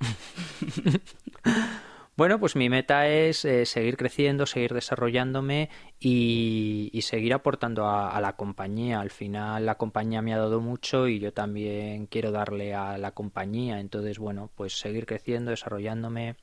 Bueno, 2.15 2.39
pues 2.39 2.55
mi 2.55 2.69
meta 2.69 3.07
es 3.07 3.43
eh, 3.43 3.65
seguir 3.65 3.97
creciendo, 3.97 4.45
seguir 4.45 4.75
desarrollándome 4.75 5.71
y, 5.99 6.99
seguir 7.01 7.33
aportando 7.33 7.87
a, 7.87 8.21
la 8.21 8.35
compañía. 8.35 8.99
Al 8.99 9.09
final 9.09 9.65
la 9.65 9.79
compañía 9.79 10.21
me 10.21 10.31
ha 10.31 10.37
dado 10.37 10.61
mucho 10.61 11.07
y 11.07 11.17
yo 11.17 11.33
también 11.33 12.05
quiero 12.05 12.31
darle 12.31 12.75
a 12.75 12.99
la 12.99 13.11
compañía. 13.11 13.79
Entonces, 13.79 14.19
bueno, 14.19 14.51
pues 14.55 14.77
seguir 14.77 15.07
creciendo, 15.07 15.49
desarrollándome, 15.49 16.35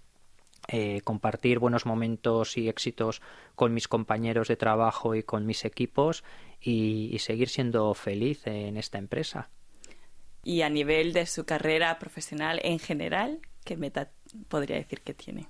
eh, 0.66 1.02
compartir 1.02 1.60
buenos 1.60 1.86
momentos 1.86 2.56
y 2.58 2.68
éxitos 2.68 3.22
con 3.54 3.72
mis 3.72 3.86
compañeros 3.86 4.48
de 4.48 4.56
trabajo 4.56 5.14
y 5.14 5.22
con 5.22 5.46
mis 5.46 5.64
equipos 5.64 6.24
y, 6.60 7.10
y 7.12 7.20
seguir 7.20 7.48
siendo 7.48 7.94
feliz 7.94 8.44
en 8.48 8.76
esta 8.76 8.98
empresa. 8.98 9.50
Y 10.42 10.62
a 10.62 10.70
nivel 10.70 11.12
de 11.12 11.26
su 11.26 11.44
carrera 11.44 11.98
profesional 11.98 12.60
en 12.62 12.78
general, 12.78 13.40
¿qué 13.64 13.76
meta 13.76 14.10
podría 14.48 14.76
decir 14.76 15.02
que 15.02 15.14
tiene? 15.14 15.48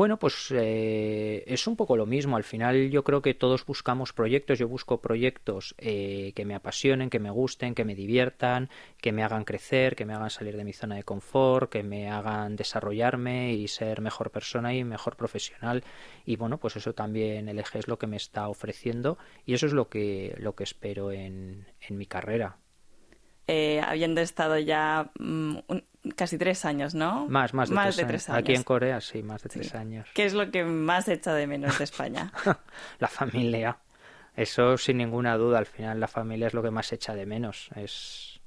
Bueno, 0.00 0.18
pues 0.18 0.52
eh, 0.52 1.42
es 1.46 1.66
un 1.66 1.74
poco 1.74 1.96
lo 1.96 2.06
mismo. 2.06 2.36
Al 2.36 2.44
final 2.44 2.90
yo 2.90 3.02
creo 3.02 3.22
que 3.22 3.34
todos 3.34 3.66
buscamos 3.66 4.12
proyectos. 4.12 4.58
Yo 4.58 4.68
busco 4.68 5.00
proyectos 5.00 5.74
eh, 5.78 6.32
que 6.36 6.44
me 6.44 6.54
apasionen, 6.54 7.10
que 7.10 7.18
me 7.18 7.30
gusten, 7.30 7.74
que 7.74 7.84
me 7.84 7.96
diviertan, 7.96 8.70
que 8.98 9.10
me 9.10 9.24
hagan 9.24 9.44
crecer, 9.44 9.96
que 9.96 10.06
me 10.06 10.14
hagan 10.14 10.30
salir 10.30 10.56
de 10.56 10.64
mi 10.64 10.72
zona 10.72 10.94
de 10.94 11.02
confort, 11.02 11.70
que 11.70 11.82
me 11.82 12.08
hagan 12.08 12.54
desarrollarme 12.54 13.52
y 13.54 13.66
ser 13.66 14.00
mejor 14.00 14.30
persona 14.30 14.72
y 14.72 14.84
mejor 14.84 15.16
profesional. 15.16 15.82
Y 16.24 16.36
bueno, 16.36 16.58
pues 16.58 16.76
eso 16.76 16.94
también 16.94 17.48
el 17.48 17.58
eje 17.58 17.80
es 17.80 17.88
lo 17.88 17.98
que 17.98 18.06
me 18.06 18.16
está 18.16 18.48
ofreciendo 18.48 19.18
y 19.44 19.54
eso 19.54 19.66
es 19.66 19.72
lo 19.72 19.88
que, 19.88 20.34
lo 20.38 20.54
que 20.54 20.64
espero 20.64 21.10
en, 21.10 21.66
en 21.80 21.98
mi 21.98 22.06
carrera. 22.06 22.58
Eh, 23.52 23.80
habiendo 23.84 24.20
estado 24.20 24.58
ya 24.58 25.10
mm, 25.18 25.56
casi 26.14 26.38
tres 26.38 26.64
años, 26.64 26.94
¿no? 26.94 27.26
Más, 27.26 27.52
más 27.52 27.68
de, 27.68 28.04
tres, 28.04 28.28
años. 28.28 28.38
Aquí 28.38 28.54
en 28.54 28.62
Corea 28.62 29.00
sí, 29.00 29.24
más 29.24 29.42
de 29.42 29.48
tres 29.48 29.74
años. 29.74 30.08
¿Qué 30.14 30.24
es 30.24 30.34
lo 30.34 30.52
que 30.52 30.62
más 30.62 31.08
echa 31.08 31.34
de 31.34 31.48
menos 31.48 31.76
de 31.76 31.82
España? 31.82 32.32
la 33.00 33.08
familia. 33.08 33.76
Eso 34.36 34.78
sin 34.78 34.98
ninguna 34.98 35.36
duda, 35.36 35.58
al 35.58 35.66
final 35.66 35.98
la 35.98 36.06
familia 36.06 36.46
es 36.46 36.54
lo 36.54 36.62
que 36.62 36.70
más 36.70 36.92
echa 36.92 37.12
de 37.12 37.26
menos. 37.26 37.70
Es 37.74 38.39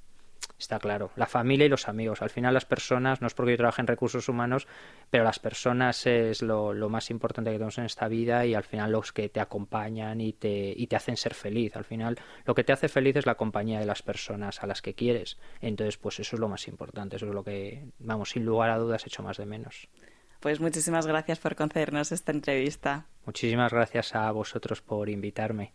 Está 0.64 0.78
claro. 0.78 1.10
La 1.16 1.26
familia 1.26 1.66
y 1.66 1.68
los 1.68 1.88
amigos. 1.88 2.22
Al 2.22 2.30
final 2.30 2.54
las 2.54 2.64
personas, 2.64 3.20
no 3.20 3.26
es 3.26 3.34
porque 3.34 3.50
yo 3.50 3.58
trabaje 3.58 3.82
en 3.82 3.86
recursos 3.86 4.30
humanos, 4.30 4.66
pero 5.10 5.22
las 5.22 5.38
personas 5.38 6.06
es 6.06 6.40
lo, 6.40 6.72
más 6.88 7.10
importante 7.10 7.50
que 7.50 7.56
tenemos 7.56 7.76
en 7.76 7.84
esta 7.84 8.08
vida 8.08 8.46
y 8.46 8.54
al 8.54 8.64
final 8.64 8.92
los 8.92 9.12
que 9.12 9.28
te 9.28 9.40
acompañan 9.40 10.22
y 10.22 10.32
te, 10.32 10.72
y 10.74 10.86
te 10.86 10.96
hacen 10.96 11.18
ser 11.18 11.34
feliz. 11.34 11.76
Al 11.76 11.84
final 11.84 12.18
lo 12.46 12.54
que 12.54 12.64
te 12.64 12.72
hace 12.72 12.88
feliz 12.88 13.14
es 13.16 13.26
la 13.26 13.34
compañía 13.34 13.78
de 13.78 13.84
las 13.84 14.00
personas 14.00 14.62
a 14.62 14.66
las 14.66 14.80
que 14.80 14.94
quieres. 14.94 15.36
Entonces, 15.60 15.98
pues 15.98 16.18
eso 16.18 16.36
es 16.36 16.40
lo 16.40 16.48
más 16.48 16.66
importante. 16.66 17.16
Eso 17.16 17.26
es 17.26 17.34
lo 17.34 17.44
que, 17.44 17.84
vamos, 17.98 18.30
sin 18.30 18.46
lugar 18.46 18.70
a 18.70 18.78
dudas, 18.78 19.06
hecho 19.06 19.22
más 19.22 19.36
de 19.36 19.44
menos. 19.44 19.86
Pues 20.40 20.60
muchísimas 20.60 21.06
gracias 21.06 21.40
por 21.40 21.56
concedernos 21.56 22.10
esta 22.10 22.32
entrevista. 22.32 23.04
Muchísimas 23.26 23.70
gracias 23.70 24.14
a 24.14 24.30
vosotros 24.32 24.80
por 24.80 25.10
invitarme. 25.10 25.74